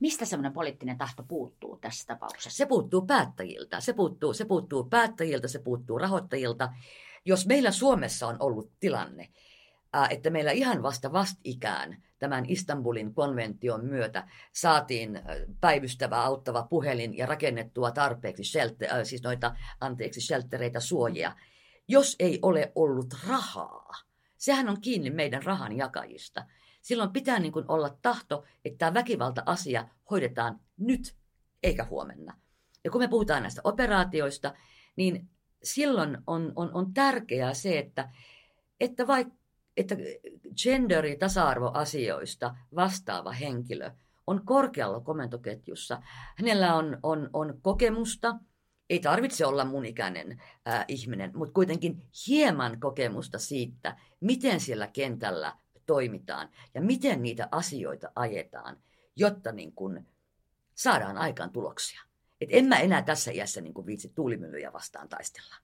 Mistä 0.00 0.24
semmoinen 0.24 0.52
poliittinen 0.52 0.98
tahto 0.98 1.22
puuttuu 1.22 1.76
tässä 1.76 2.06
tapauksessa? 2.06 2.56
Se 2.56 2.66
puuttuu 2.66 3.06
päättäjiltä. 3.06 3.80
Se 3.80 3.92
puuttuu, 3.92 4.34
se 4.34 4.44
puuttuu 4.44 4.84
päättäjiltä, 4.84 5.48
se 5.48 5.58
puuttuu 5.58 5.98
rahoittajilta. 5.98 6.72
Jos 7.24 7.46
meillä 7.46 7.70
Suomessa 7.70 8.26
on 8.26 8.36
ollut 8.38 8.72
tilanne, 8.80 9.28
että 10.10 10.30
meillä 10.30 10.50
ihan 10.50 10.82
vasta 10.82 11.12
vastikään 11.12 12.02
tämän 12.18 12.44
Istanbulin 12.48 13.14
konvention 13.14 13.84
myötä 13.84 14.28
saatiin 14.52 15.20
päivystävä, 15.60 16.22
auttava 16.22 16.62
puhelin 16.70 17.16
ja 17.16 17.26
rakennettua 17.26 17.90
tarpeeksi 17.90 18.44
shelter, 18.44 19.06
siis 19.06 19.22
noita, 19.22 19.56
anteeksi, 19.80 20.20
sheltereitä, 20.20 20.80
suojia, 20.80 21.36
jos 21.92 22.16
ei 22.18 22.38
ole 22.42 22.72
ollut 22.74 23.14
rahaa. 23.28 23.92
Sehän 24.36 24.68
on 24.68 24.80
kiinni 24.80 25.10
meidän 25.10 25.42
rahan 25.42 25.76
jakajista. 25.76 26.44
Silloin 26.82 27.12
pitää 27.12 27.38
niin 27.38 27.52
kuin 27.52 27.64
olla 27.68 27.98
tahto, 28.02 28.44
että 28.64 28.78
tämä 28.78 28.94
väkivalta-asia 28.94 29.88
hoidetaan 30.10 30.60
nyt 30.76 31.16
eikä 31.62 31.84
huomenna. 31.84 32.36
Ja 32.84 32.90
kun 32.90 33.00
me 33.00 33.08
puhutaan 33.08 33.42
näistä 33.42 33.60
operaatioista, 33.64 34.54
niin 34.96 35.28
silloin 35.62 36.18
on, 36.26 36.52
on, 36.56 36.70
on 36.74 36.94
tärkeää 36.94 37.54
se, 37.54 37.78
että, 37.78 38.10
että, 38.80 39.06
vaik, 39.06 39.28
että 39.76 39.94
gender- 40.62 41.06
ja 41.06 41.16
tasa-arvoasioista 41.18 42.54
vastaava 42.74 43.32
henkilö 43.32 43.90
on 44.26 44.46
korkealla 44.46 45.00
komentoketjussa. 45.00 46.02
Hänellä 46.36 46.74
on, 46.74 46.98
on, 47.02 47.30
on 47.32 47.58
kokemusta, 47.62 48.36
ei 48.92 49.00
tarvitse 49.00 49.46
olla 49.46 49.64
mun 49.64 49.84
ikäinen 49.84 50.42
ää, 50.64 50.84
ihminen, 50.88 51.32
mutta 51.34 51.54
kuitenkin 51.54 52.02
hieman 52.26 52.80
kokemusta 52.80 53.38
siitä, 53.38 53.96
miten 54.20 54.60
siellä 54.60 54.86
kentällä 54.86 55.56
toimitaan 55.86 56.48
ja 56.74 56.80
miten 56.80 57.22
niitä 57.22 57.48
asioita 57.50 58.12
ajetaan, 58.14 58.76
jotta 59.16 59.52
niin 59.52 59.72
kun 59.72 60.06
saadaan 60.74 61.18
aikaan 61.18 61.50
tuloksia. 61.50 62.00
Et 62.40 62.48
en 62.52 62.64
mä 62.64 62.78
enää 62.78 63.02
tässä 63.02 63.30
iässä 63.30 63.60
niin 63.60 63.74
kun 63.74 63.86
viitsi 63.86 64.08
tuulimyllyjä 64.08 64.72
vastaan 64.72 65.08
taistella. 65.08 65.54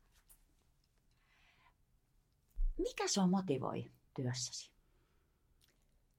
Mikä 2.78 3.08
se 3.08 3.20
on 3.20 3.30
motivoi 3.30 3.90
työssäsi? 4.14 4.72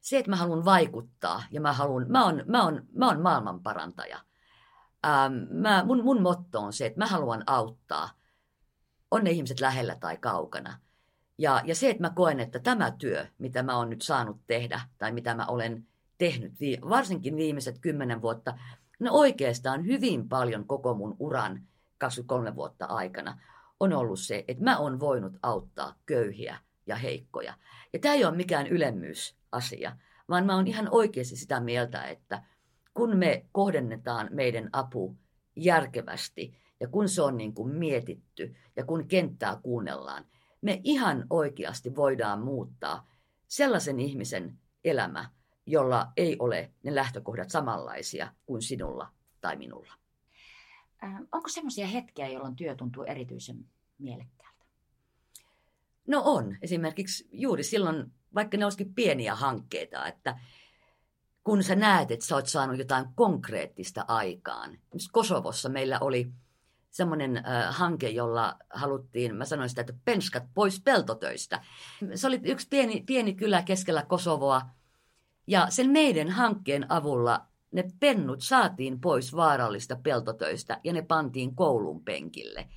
Se, 0.01 0.17
että 0.17 0.31
mä 0.31 0.35
haluan 0.35 0.65
vaikuttaa 0.65 1.43
ja 1.51 1.61
mä, 1.61 1.73
haluan, 1.73 2.05
mä, 2.11 2.25
on, 2.25 2.43
mä, 2.47 2.63
on, 2.63 2.87
mä 2.91 3.09
on 3.09 3.21
maailman 3.21 3.63
parantaja. 3.63 4.28
Ähm, 5.05 5.33
mä, 5.51 5.83
mun, 5.85 6.03
mun 6.03 6.21
motto 6.21 6.59
on 6.59 6.73
se, 6.73 6.85
että 6.85 6.99
mä 6.99 7.05
haluan 7.05 7.43
auttaa. 7.47 8.09
On 9.11 9.23
ne 9.23 9.31
ihmiset 9.31 9.59
lähellä 9.59 9.95
tai 9.95 10.17
kaukana. 10.17 10.79
Ja, 11.37 11.61
ja 11.65 11.75
se, 11.75 11.89
että 11.89 12.03
mä 12.03 12.09
koen, 12.09 12.39
että 12.39 12.59
tämä 12.59 12.91
työ, 12.91 13.25
mitä 13.37 13.63
mä 13.63 13.77
oon 13.77 13.89
nyt 13.89 14.01
saanut 14.01 14.37
tehdä, 14.47 14.81
tai 14.97 15.11
mitä 15.11 15.35
mä 15.35 15.45
olen 15.45 15.87
tehnyt, 16.17 16.53
varsinkin 16.89 17.35
viimeiset 17.35 17.79
kymmenen 17.79 18.21
vuotta, 18.21 18.57
no 18.99 19.11
oikeastaan 19.13 19.85
hyvin 19.85 20.29
paljon 20.29 20.65
koko 20.65 20.93
mun 20.93 21.15
uran 21.19 21.61
23 21.97 22.55
vuotta 22.55 22.85
aikana, 22.85 23.41
on 23.79 23.93
ollut 23.93 24.19
se, 24.19 24.45
että 24.47 24.63
mä 24.63 24.77
oon 24.77 24.99
voinut 24.99 25.33
auttaa 25.43 25.95
köyhiä 26.05 26.57
ja 26.87 26.95
heikkoja. 26.95 27.53
Ja 27.93 27.99
tämä 27.99 28.13
ei 28.13 28.25
ole 28.25 28.35
mikään 28.35 28.67
ylemmyysasia, 28.67 29.97
vaan 30.29 30.45
mä 30.45 30.55
oon 30.55 30.67
ihan 30.67 30.87
oikeasti 30.91 31.35
sitä 31.35 31.59
mieltä, 31.59 32.03
että 32.03 32.43
kun 32.99 33.17
me 33.17 33.45
kohdennetaan 33.51 34.29
meidän 34.31 34.69
apu 34.73 35.17
järkevästi 35.55 36.53
ja 36.79 36.87
kun 36.87 37.09
se 37.09 37.21
on 37.21 37.37
niin 37.37 37.53
kuin 37.53 37.75
mietitty 37.75 38.55
ja 38.75 38.85
kun 38.85 39.07
kenttää 39.07 39.59
kuunnellaan, 39.63 40.25
me 40.61 40.81
ihan 40.83 41.25
oikeasti 41.29 41.95
voidaan 41.95 42.41
muuttaa 42.41 43.09
sellaisen 43.47 43.99
ihmisen 43.99 44.59
elämä, 44.83 45.29
jolla 45.65 46.11
ei 46.17 46.35
ole 46.39 46.71
ne 46.83 46.95
lähtökohdat 46.95 47.49
samanlaisia 47.49 48.33
kuin 48.45 48.61
sinulla 48.61 49.07
tai 49.41 49.55
minulla. 49.55 49.93
Äh, 51.03 51.15
onko 51.31 51.49
sellaisia 51.49 51.87
hetkiä, 51.87 52.27
jolloin 52.27 52.55
työ 52.55 52.75
tuntuu 52.75 53.03
erityisen 53.03 53.65
mielekkäältä? 53.97 54.65
No 56.07 56.21
on. 56.25 56.57
Esimerkiksi 56.61 57.27
juuri 57.31 57.63
silloin, 57.63 58.11
vaikka 58.35 58.57
ne 58.57 58.65
olisikin 58.65 58.93
pieniä 58.93 59.35
hankkeita, 59.35 60.07
että 60.07 60.39
kun 61.43 61.63
sä 61.63 61.75
näet, 61.75 62.11
että 62.11 62.25
sä 62.25 62.35
oot 62.35 62.47
saanut 62.47 62.77
jotain 62.77 63.05
konkreettista 63.15 64.05
aikaan. 64.07 64.77
Kosovossa 65.11 65.69
meillä 65.69 65.99
oli 65.99 66.31
semmoinen 66.89 67.37
äh, 67.37 67.75
hanke, 67.75 68.09
jolla 68.09 68.55
haluttiin, 68.69 69.35
mä 69.35 69.45
sanoin 69.45 69.69
sitä, 69.69 69.81
että 69.81 69.93
penskat 70.05 70.43
pois 70.53 70.81
peltotöistä. 70.81 71.61
Se 72.15 72.27
oli 72.27 72.39
yksi 72.43 72.67
pieni, 72.69 73.03
pieni 73.05 73.33
kylä 73.33 73.61
keskellä 73.61 74.03
Kosovoa, 74.03 74.61
ja 75.47 75.67
sen 75.69 75.89
meidän 75.89 76.29
hankkeen 76.29 76.91
avulla 76.91 77.45
ne 77.71 77.83
pennut 77.99 78.41
saatiin 78.41 79.01
pois 79.01 79.35
vaarallista 79.35 79.95
peltotöistä 79.95 80.79
ja 80.83 80.93
ne 80.93 81.01
pantiin 81.01 81.55
koulun 81.55 82.03
penkille. 82.03 82.69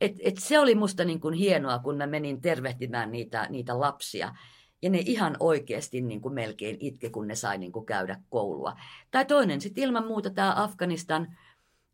Et, 0.00 0.16
et 0.20 0.38
se 0.38 0.58
oli 0.58 0.74
musta 0.74 1.04
niin 1.04 1.20
kuin 1.20 1.34
hienoa, 1.34 1.78
kun 1.78 1.96
mä 1.96 2.06
menin 2.06 2.40
tervehtimään 2.40 3.12
niitä, 3.12 3.46
niitä 3.50 3.80
lapsia. 3.80 4.34
Ja 4.82 4.90
ne 4.90 5.02
ihan 5.06 5.36
oikeasti 5.40 6.00
niin 6.00 6.20
kuin 6.20 6.34
melkein 6.34 6.76
itke, 6.80 7.10
kun 7.10 7.28
ne 7.28 7.34
sai 7.34 7.58
niin 7.58 7.72
kuin 7.72 7.86
käydä 7.86 8.20
koulua. 8.30 8.76
Tai 9.10 9.24
toinen 9.24 9.60
sitten 9.60 9.84
ilman 9.84 10.06
muuta 10.06 10.30
tämä 10.30 10.62
Afganistan, 10.62 11.36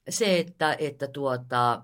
se, 0.09 0.39
että, 0.39 0.77
että 0.79 1.09
tuota, 1.09 1.83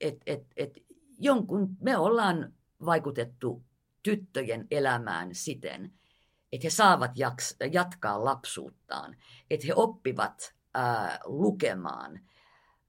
et, 0.00 0.22
et, 0.26 0.46
et 0.56 0.78
jonkun, 1.18 1.76
me 1.80 1.96
ollaan 1.96 2.52
vaikutettu 2.84 3.62
tyttöjen 4.02 4.66
elämään 4.70 5.28
siten, 5.32 5.92
että 6.52 6.66
he 6.66 6.70
saavat 6.70 7.10
jaks, 7.14 7.56
jatkaa 7.72 8.24
lapsuuttaan, 8.24 9.16
että 9.50 9.66
he 9.66 9.72
oppivat 9.76 10.54
ää, 10.74 11.18
lukemaan. 11.24 12.20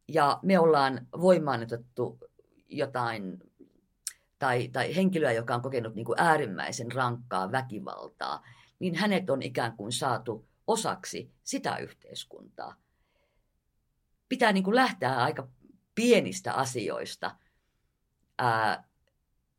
Ja 0.07 0.39
me 0.43 0.60
ollaan 0.60 1.07
voimaanotettu 1.22 2.20
jotain 2.70 3.49
tai, 4.39 4.67
tai 4.67 4.95
henkilöä, 4.95 5.31
joka 5.31 5.55
on 5.55 5.61
kokenut 5.61 5.95
niin 5.95 6.05
kuin 6.05 6.19
äärimmäisen 6.19 6.91
rankkaa 6.91 7.51
väkivaltaa, 7.51 8.43
niin 8.79 8.95
hänet 8.95 9.29
on 9.29 9.41
ikään 9.41 9.77
kuin 9.77 9.91
saatu 9.91 10.47
osaksi 10.67 11.31
sitä 11.43 11.77
yhteiskuntaa. 11.77 12.75
Pitää 14.29 14.51
niin 14.51 14.63
kuin 14.63 14.75
lähteä 14.75 15.15
aika 15.15 15.47
pienistä 15.95 16.53
asioista. 16.53 17.35
Ää, 18.37 18.83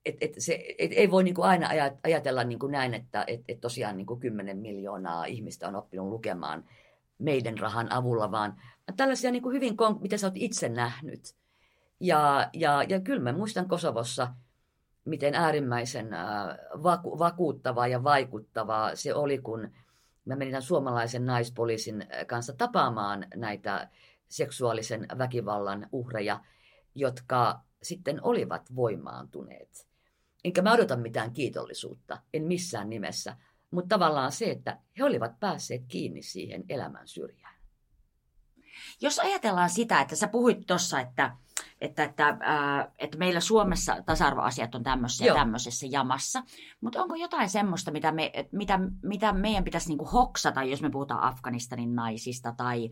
et, 0.05 0.17
et 0.21 0.35
se, 0.39 0.75
et 0.79 0.91
ei 0.95 1.11
voi 1.11 1.25
niin 1.25 1.35
kuin 1.35 1.49
aina 1.49 1.69
ajatella 2.03 2.45
niin 2.45 2.59
kuin 2.59 2.73
näin, 2.73 2.95
että 2.95 3.25
et, 3.27 3.41
et 3.49 3.61
tosiaan 3.61 3.97
niin 3.97 4.07
kuin 4.07 4.21
10 4.21 4.59
miljoonaa 4.59 5.25
ihmistä 5.25 5.69
on 5.69 5.77
oppinut 5.77 6.09
lukemaan 6.09 6.65
meidän 7.19 7.59
rahan 7.59 7.93
avulla, 7.93 8.31
vaan 8.31 8.63
tällaisia 8.97 9.31
niin 9.31 9.43
kuin 9.43 9.55
hyvin, 9.55 9.77
mitä 10.01 10.17
sä 10.17 10.27
oot 10.27 10.37
itse 10.37 10.69
nähnyt. 10.69 11.35
Ja, 12.01 12.51
ja, 12.53 12.83
ja 12.83 13.01
kyllä 13.01 13.23
mä 13.23 13.33
muistan 13.33 13.69
Kosovossa, 13.69 14.35
miten 15.05 15.35
äärimmäisen 15.35 16.09
vaku, 16.83 17.19
vakuuttavaa 17.19 17.87
ja 17.87 18.05
vaikuttavaa 18.05 18.97
se 18.97 19.15
oli, 19.15 19.39
kun 19.39 19.61
mä 20.25 20.37
menin 20.37 20.53
tämän 20.53 20.63
suomalaisen 20.63 21.27
naispoliisin 21.27 22.07
kanssa 22.27 22.53
tapaamaan 22.53 23.27
näitä 23.35 23.89
seksuaalisen 24.29 25.07
väkivallan 25.19 25.89
uhreja, 25.93 26.41
jotka 26.95 27.61
sitten 27.83 28.23
olivat 28.23 28.77
voimaantuneet. 28.77 29.87
Enkä 30.45 30.63
mä 30.63 30.73
odota 30.73 30.97
mitään 30.97 31.33
kiitollisuutta, 31.33 32.23
en 32.35 32.43
missään 32.43 32.91
nimessä, 32.91 33.37
mutta 33.71 33.89
tavallaan 33.89 34.33
se, 34.33 34.51
että 34.51 34.79
he 34.99 35.05
olivat 35.05 35.41
päässeet 35.41 35.83
kiinni 35.89 36.23
siihen 36.23 36.65
elämän 36.69 37.09
syrjään. 37.09 37.55
Jos 39.01 39.19
ajatellaan 39.19 39.71
sitä, 39.71 40.01
että 40.01 40.17
sä 40.17 40.29
puhuit 40.29 40.67
tuossa, 40.67 41.01
että, 41.01 41.37
että, 41.81 42.05
että, 42.05 42.29
äh, 42.29 42.89
että 42.99 43.19
meillä 43.19 43.41
Suomessa 43.41 43.97
tasa-arvoasiat 44.07 44.75
on 44.75 44.83
tämmöisessä 44.83 45.25
ja 45.25 45.35
tämmöisessä 45.35 45.87
jamassa, 45.91 46.43
mutta 46.81 47.03
onko 47.03 47.15
jotain 47.15 47.51
semmoista, 47.51 47.91
mitä, 47.91 48.13
me, 48.13 48.33
mitä, 48.53 48.79
mitä 49.03 49.33
meidän 49.33 49.65
pitäisi 49.65 49.89
niinku 49.89 50.05
hoksata, 50.05 50.63
jos 50.63 50.83
me 50.83 50.91
puhutaan 50.91 51.23
Afganistanin 51.23 51.95
naisista 51.95 52.55
tai, 52.57 52.91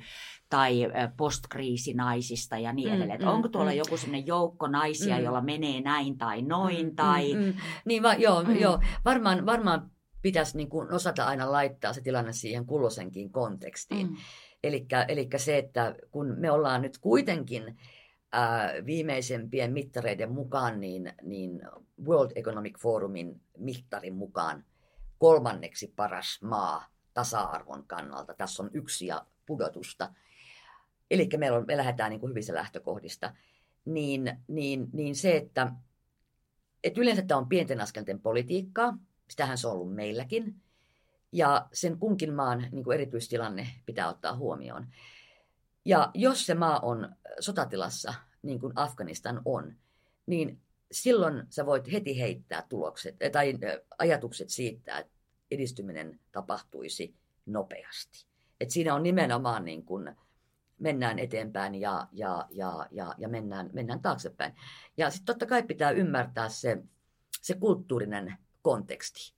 tai 0.50 0.88
postkriisinaisista 1.16 2.58
ja 2.58 2.72
niin 2.72 2.88
mm, 2.88 2.94
edelleen? 2.94 3.20
Mm, 3.20 3.28
onko 3.28 3.48
tuolla 3.48 3.70
mm. 3.70 3.76
joku 3.76 3.96
sellainen 3.96 4.26
joukko 4.26 4.66
naisia, 4.66 5.16
mm. 5.16 5.24
jolla 5.24 5.40
menee 5.40 5.80
näin 5.80 6.18
tai 6.18 6.42
noin? 6.42 6.86
Mm, 6.86 6.96
tai... 6.96 7.34
Mm, 7.34 7.40
mm. 7.40 7.54
Niin, 7.84 8.02
va, 8.02 8.14
joo, 8.14 8.44
mm. 8.44 8.56
joo. 8.56 8.80
Varmaan, 9.04 9.46
varmaan 9.46 9.90
pitäisi 10.22 10.56
niin 10.56 10.68
kuin 10.68 10.92
osata 10.92 11.24
aina 11.24 11.52
laittaa 11.52 11.92
se 11.92 12.00
tilanne 12.00 12.32
siihen 12.32 12.66
kulloisenkin 12.66 13.32
kontekstiin. 13.32 14.06
Mm. 14.06 14.16
Eli 15.08 15.28
se, 15.36 15.58
että 15.58 15.94
kun 16.10 16.34
me 16.38 16.50
ollaan 16.50 16.82
nyt 16.82 16.98
kuitenkin 16.98 17.76
ää, 18.32 18.72
viimeisempien 18.86 19.72
mittareiden 19.72 20.32
mukaan, 20.32 20.80
niin, 20.80 21.12
niin 21.22 21.62
World 22.06 22.30
Economic 22.34 22.78
Forumin 22.78 23.40
mittarin 23.58 24.14
mukaan 24.14 24.64
kolmanneksi 25.18 25.92
paras 25.96 26.38
maa 26.42 26.88
tasa-arvon 27.14 27.84
kannalta. 27.86 28.34
Tässä 28.34 28.62
on 28.62 28.70
yksi 28.72 29.06
ja 29.06 29.26
pudotusta. 29.46 30.14
Eli 31.10 31.28
me, 31.36 31.46
me 31.66 31.76
lähdetään 31.76 32.10
niin 32.10 32.20
kuin 32.20 32.30
hyvissä 32.30 32.54
lähtökohdista. 32.54 33.34
Niin, 33.84 34.38
niin, 34.48 34.88
niin 34.92 35.16
se, 35.16 35.36
että, 35.36 35.72
että 36.84 37.00
yleensä 37.00 37.22
tämä 37.22 37.38
on 37.38 37.48
pienten 37.48 37.80
askelten 37.80 38.20
politiikkaa, 38.20 38.98
sitähän 39.30 39.58
se 39.58 39.68
on 39.68 39.72
ollut 39.72 39.94
meilläkin– 39.94 40.54
ja 41.32 41.68
sen 41.72 41.98
kunkin 41.98 42.34
maan 42.34 42.66
niin 42.72 42.84
kuin 42.84 42.94
erityistilanne 42.94 43.68
pitää 43.86 44.08
ottaa 44.08 44.36
huomioon. 44.36 44.86
Ja 45.84 46.10
jos 46.14 46.46
se 46.46 46.54
maa 46.54 46.80
on 46.80 47.16
sotatilassa, 47.40 48.14
niin 48.42 48.60
kuin 48.60 48.72
Afganistan 48.76 49.42
on, 49.44 49.76
niin 50.26 50.60
silloin 50.92 51.42
sä 51.50 51.66
voit 51.66 51.92
heti 51.92 52.20
heittää 52.20 52.66
tulokset 52.68 53.16
tai 53.32 53.58
ajatukset 53.98 54.50
siitä, 54.50 54.98
että 54.98 55.12
edistyminen 55.50 56.20
tapahtuisi 56.32 57.14
nopeasti. 57.46 58.26
Et 58.60 58.70
siinä 58.70 58.94
on 58.94 59.02
nimenomaan 59.02 59.64
niin 59.64 59.84
kuin 59.84 60.16
mennään 60.78 61.18
eteenpäin 61.18 61.74
ja, 61.74 62.08
ja, 62.12 62.48
ja, 62.50 62.86
ja, 62.90 63.14
ja 63.18 63.28
mennään, 63.28 63.70
mennään 63.72 64.02
taaksepäin. 64.02 64.54
Ja 64.96 65.10
sitten 65.10 65.26
totta 65.26 65.46
kai 65.46 65.62
pitää 65.62 65.90
ymmärtää 65.90 66.48
se, 66.48 66.82
se 67.42 67.54
kulttuurinen 67.54 68.38
konteksti. 68.62 69.34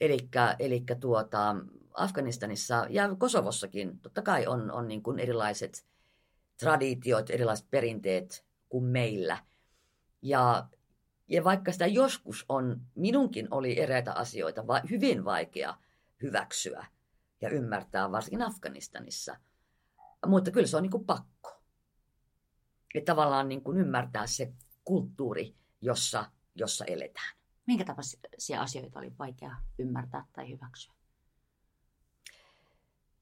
Eli 0.00 0.84
tuota, 1.00 1.56
Afganistanissa 1.94 2.86
ja 2.90 3.16
Kosovossakin 3.18 3.98
totta 3.98 4.22
kai 4.22 4.46
on, 4.46 4.70
on 4.70 4.88
niin 4.88 5.02
kuin 5.02 5.18
erilaiset 5.18 5.86
traditiot, 6.60 7.30
erilaiset 7.30 7.66
perinteet 7.70 8.44
kuin 8.68 8.84
meillä. 8.84 9.38
Ja, 10.22 10.68
ja 11.28 11.44
vaikka 11.44 11.72
sitä 11.72 11.86
joskus 11.86 12.44
on, 12.48 12.80
minunkin 12.94 13.48
oli 13.50 13.80
eräitä 13.80 14.12
asioita 14.12 14.66
va, 14.66 14.80
hyvin 14.90 15.24
vaikea 15.24 15.76
hyväksyä 16.22 16.86
ja 17.40 17.48
ymmärtää, 17.48 18.12
varsinkin 18.12 18.42
Afganistanissa. 18.42 19.36
Mutta 20.26 20.50
kyllä 20.50 20.66
se 20.66 20.76
on 20.76 20.82
niin 20.82 20.90
kuin 20.90 21.06
pakko. 21.06 21.62
Että 22.94 23.12
tavallaan 23.12 23.48
niin 23.48 23.62
kuin 23.62 23.78
ymmärtää 23.78 24.26
se 24.26 24.52
kulttuuri, 24.84 25.54
jossa, 25.80 26.30
jossa 26.54 26.84
eletään. 26.84 27.36
Minkä 27.66 27.84
tapaisia 27.84 28.62
asioita 28.62 28.98
oli 28.98 29.12
vaikea 29.18 29.56
ymmärtää 29.78 30.26
tai 30.32 30.50
hyväksyä? 30.50 30.94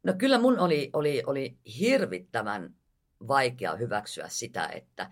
No 0.02 0.14
kyllä 0.18 0.38
mun 0.38 0.58
oli, 0.58 0.90
oli, 0.92 1.22
oli 1.26 1.58
hirvittävän 1.78 2.74
vaikea 3.28 3.76
hyväksyä 3.76 4.28
sitä, 4.28 4.66
että 4.66 5.10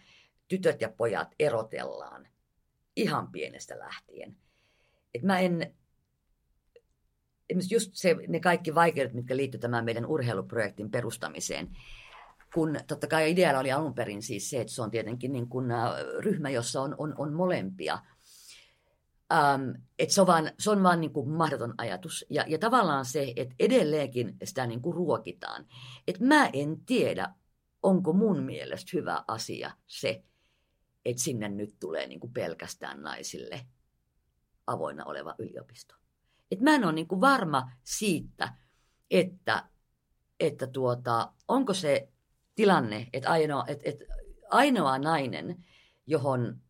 tytöt 0.49 0.81
ja 0.81 0.89
pojat 0.89 1.35
erotellaan 1.39 2.29
ihan 2.97 3.33
pienestä 3.33 3.79
lähtien. 3.79 4.37
Et 5.15 5.23
mä 5.23 5.39
en, 5.39 5.75
just 7.71 7.91
se, 7.95 8.17
ne 8.29 8.41
kaikki 8.41 8.75
vaikeudet, 8.75 9.15
mitkä 9.15 9.37
liittyy 9.37 9.61
tämän 9.61 9.85
meidän 9.85 10.07
urheiluprojektin 10.07 10.91
perustamiseen, 10.91 11.69
kun 12.55 12.77
totta 12.87 13.07
kai 13.07 13.31
idealla 13.31 13.61
oli 13.61 13.73
alun 13.73 13.95
perin 13.95 14.23
siis 14.23 14.51
se, 14.51 14.61
että 14.61 14.73
se 14.73 14.83
on 14.83 14.91
tietenkin 14.91 15.33
niin 15.33 15.49
kuin 15.49 15.71
äh, 15.71 15.91
ryhmä, 16.19 16.51
jossa 16.51 16.83
on, 16.83 16.95
on, 16.99 17.15
on 17.19 17.33
molempia– 17.33 17.99
Um, 19.35 19.75
että 19.99 20.15
se 20.15 20.21
on 20.21 20.27
vaan, 20.27 20.51
se 20.59 20.71
on 20.71 20.83
vaan 20.83 21.01
niin 21.01 21.13
kuin 21.13 21.31
mahdoton 21.31 21.75
ajatus. 21.79 22.27
Ja, 22.31 22.45
ja 22.47 22.59
tavallaan 22.59 23.05
se, 23.05 23.33
että 23.37 23.55
edelleenkin 23.59 24.37
sitä 24.45 24.67
niin 24.67 24.83
kuin 24.83 24.97
ruokitaan. 24.97 25.67
Että 26.07 26.25
mä 26.25 26.47
en 26.53 26.81
tiedä, 26.87 27.35
onko 27.83 28.13
mun 28.13 28.43
mielestä 28.43 28.91
hyvä 28.93 29.25
asia 29.29 29.71
se, 29.87 30.25
että 31.05 31.23
sinne 31.23 31.49
nyt 31.49 31.77
tulee 31.81 32.07
niin 32.07 32.21
kuin 32.21 32.33
pelkästään 32.33 33.03
naisille 33.03 33.67
avoinna 34.67 35.05
oleva 35.05 35.35
yliopisto. 35.39 35.95
Et 36.51 36.61
mä 36.61 36.75
en 36.75 36.85
ole 36.85 36.93
niin 36.93 37.09
kuin 37.09 37.21
varma 37.21 37.71
siitä, 37.85 38.55
että, 39.11 39.69
että 40.41 40.67
tuota, 40.67 41.33
onko 41.49 41.75
se 41.75 42.09
tilanne, 42.55 43.09
että 43.13 43.31
ainoa, 43.31 43.65
että, 43.67 43.89
että 43.89 44.05
ainoa 44.51 44.99
nainen, 44.99 45.65
johon 46.07 46.61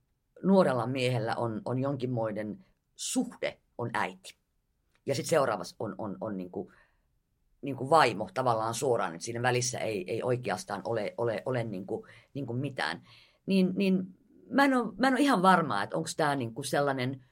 nuorella 0.43 0.87
miehellä 0.87 1.35
on, 1.37 1.63
on 1.65 1.79
jonkinmoinen 1.79 2.65
suhde, 2.97 3.59
on 3.79 3.91
äiti. 3.95 4.39
Ja 5.07 5.15
sitten 5.15 5.31
seuraavassa 5.31 5.77
on, 5.79 5.95
on, 5.99 6.17
on 6.21 6.37
niin 6.37 6.51
kuin, 6.51 6.73
niin 7.63 7.77
kuin 7.77 7.91
vaimo 7.91 8.29
tavallaan 8.35 8.75
suoraan, 8.75 9.15
että 9.15 9.25
siinä 9.25 9.43
välissä 9.43 9.79
ei, 9.79 10.05
ei 10.13 10.23
oikeastaan 10.23 10.83
ole, 10.85 11.15
ole, 11.19 11.43
ole 11.47 11.65
niin 11.65 11.87
kuin, 11.87 12.07
niin 12.35 12.47
kuin 12.47 12.59
mitään. 12.59 13.03
Niin, 13.47 13.73
niin 13.77 14.19
mä, 14.51 14.65
en 14.65 14.75
ole, 14.75 14.93
mä 14.99 15.09
en 15.09 15.15
ole 15.15 15.21
ihan 15.21 15.43
varma, 15.43 15.83
että 15.83 15.97
onko 15.97 16.09
tämä 16.17 16.37
niin 16.37 16.53
sellainen 16.65 17.25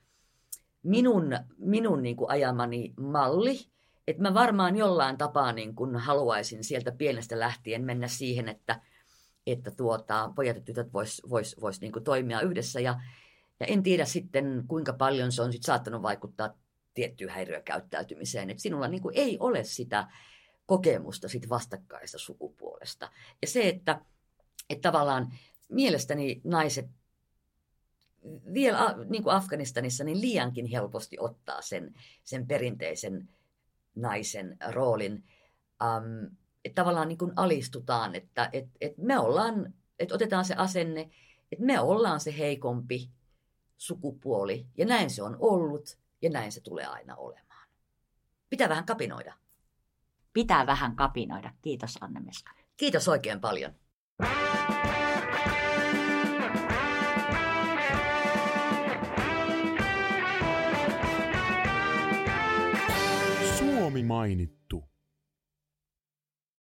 minun, 0.82 1.38
minun 1.58 2.02
niin 2.02 2.16
kuin 2.16 2.30
ajamani 2.30 2.94
malli, 3.00 3.58
että 4.06 4.22
mä 4.22 4.34
varmaan 4.34 4.76
jollain 4.76 5.18
tapaa 5.18 5.52
niin 5.52 5.74
kuin 5.74 5.96
haluaisin 5.96 6.64
sieltä 6.64 6.92
pienestä 6.92 7.38
lähtien 7.38 7.84
mennä 7.84 8.08
siihen, 8.08 8.48
että– 8.48 8.80
että 9.46 9.70
tuota, 9.70 10.32
pojat 10.34 10.56
ja 10.56 10.62
tytöt 10.62 10.92
vois, 10.92 11.22
vois, 11.30 11.56
vois 11.60 11.80
niin 11.80 11.92
toimia 12.04 12.40
yhdessä. 12.40 12.80
Ja, 12.80 13.00
ja 13.60 13.66
en 13.66 13.82
tiedä 13.82 14.04
sitten, 14.04 14.64
kuinka 14.68 14.92
paljon 14.92 15.32
se 15.32 15.42
on 15.42 15.52
sit 15.52 15.62
saattanut 15.62 16.02
vaikuttaa 16.02 16.54
tiettyyn 16.94 17.30
häiriökäyttäytymiseen. 17.30 18.50
Että 18.50 18.62
sinulla 18.62 18.88
niin 18.88 19.02
ei 19.14 19.36
ole 19.40 19.64
sitä 19.64 20.06
kokemusta 20.66 21.28
sit 21.28 21.48
vastakkaista 21.48 22.18
sukupuolesta. 22.18 23.10
Ja 23.42 23.48
se, 23.48 23.68
että, 23.68 24.00
että 24.70 24.88
tavallaan 24.88 25.32
mielestäni 25.68 26.40
naiset 26.44 26.86
vielä 28.54 28.94
niin 29.08 29.22
kuin 29.22 29.34
Afganistanissa 29.34 30.04
niin 30.04 30.20
liiankin 30.20 30.66
helposti 30.66 31.16
ottaa 31.20 31.62
sen, 31.62 31.94
sen 32.24 32.46
perinteisen 32.46 33.28
naisen 33.94 34.56
roolin. 34.68 35.24
Um, 35.84 36.36
että 36.66 36.82
tavallaan 36.82 37.08
niin 37.08 37.18
kuin 37.18 37.32
alistutaan, 37.36 38.14
että 38.14 38.50
et, 38.52 38.68
et 38.80 38.98
me 38.98 39.18
ollaan, 39.18 39.74
että 39.98 40.14
otetaan 40.14 40.44
se 40.44 40.54
asenne, 40.54 41.10
että 41.52 41.64
me 41.64 41.80
ollaan 41.80 42.20
se 42.20 42.38
heikompi 42.38 43.10
sukupuoli 43.76 44.66
ja 44.78 44.86
näin 44.86 45.10
se 45.10 45.22
on 45.22 45.36
ollut 45.40 45.98
ja 46.22 46.30
näin 46.30 46.52
se 46.52 46.60
tulee 46.60 46.86
aina 46.86 47.16
olemaan. 47.16 47.68
Pitää 48.50 48.68
vähän 48.68 48.86
kapinoida. 48.86 49.34
Pitää 50.32 50.66
vähän 50.66 50.96
kapinoida. 50.96 51.52
Kiitos 51.62 51.98
Anne 52.00 52.20
Kiitos 52.76 53.08
oikein 53.08 53.40
paljon. 53.40 53.72
Suomi 63.58 64.02
mainittu. 64.02 64.95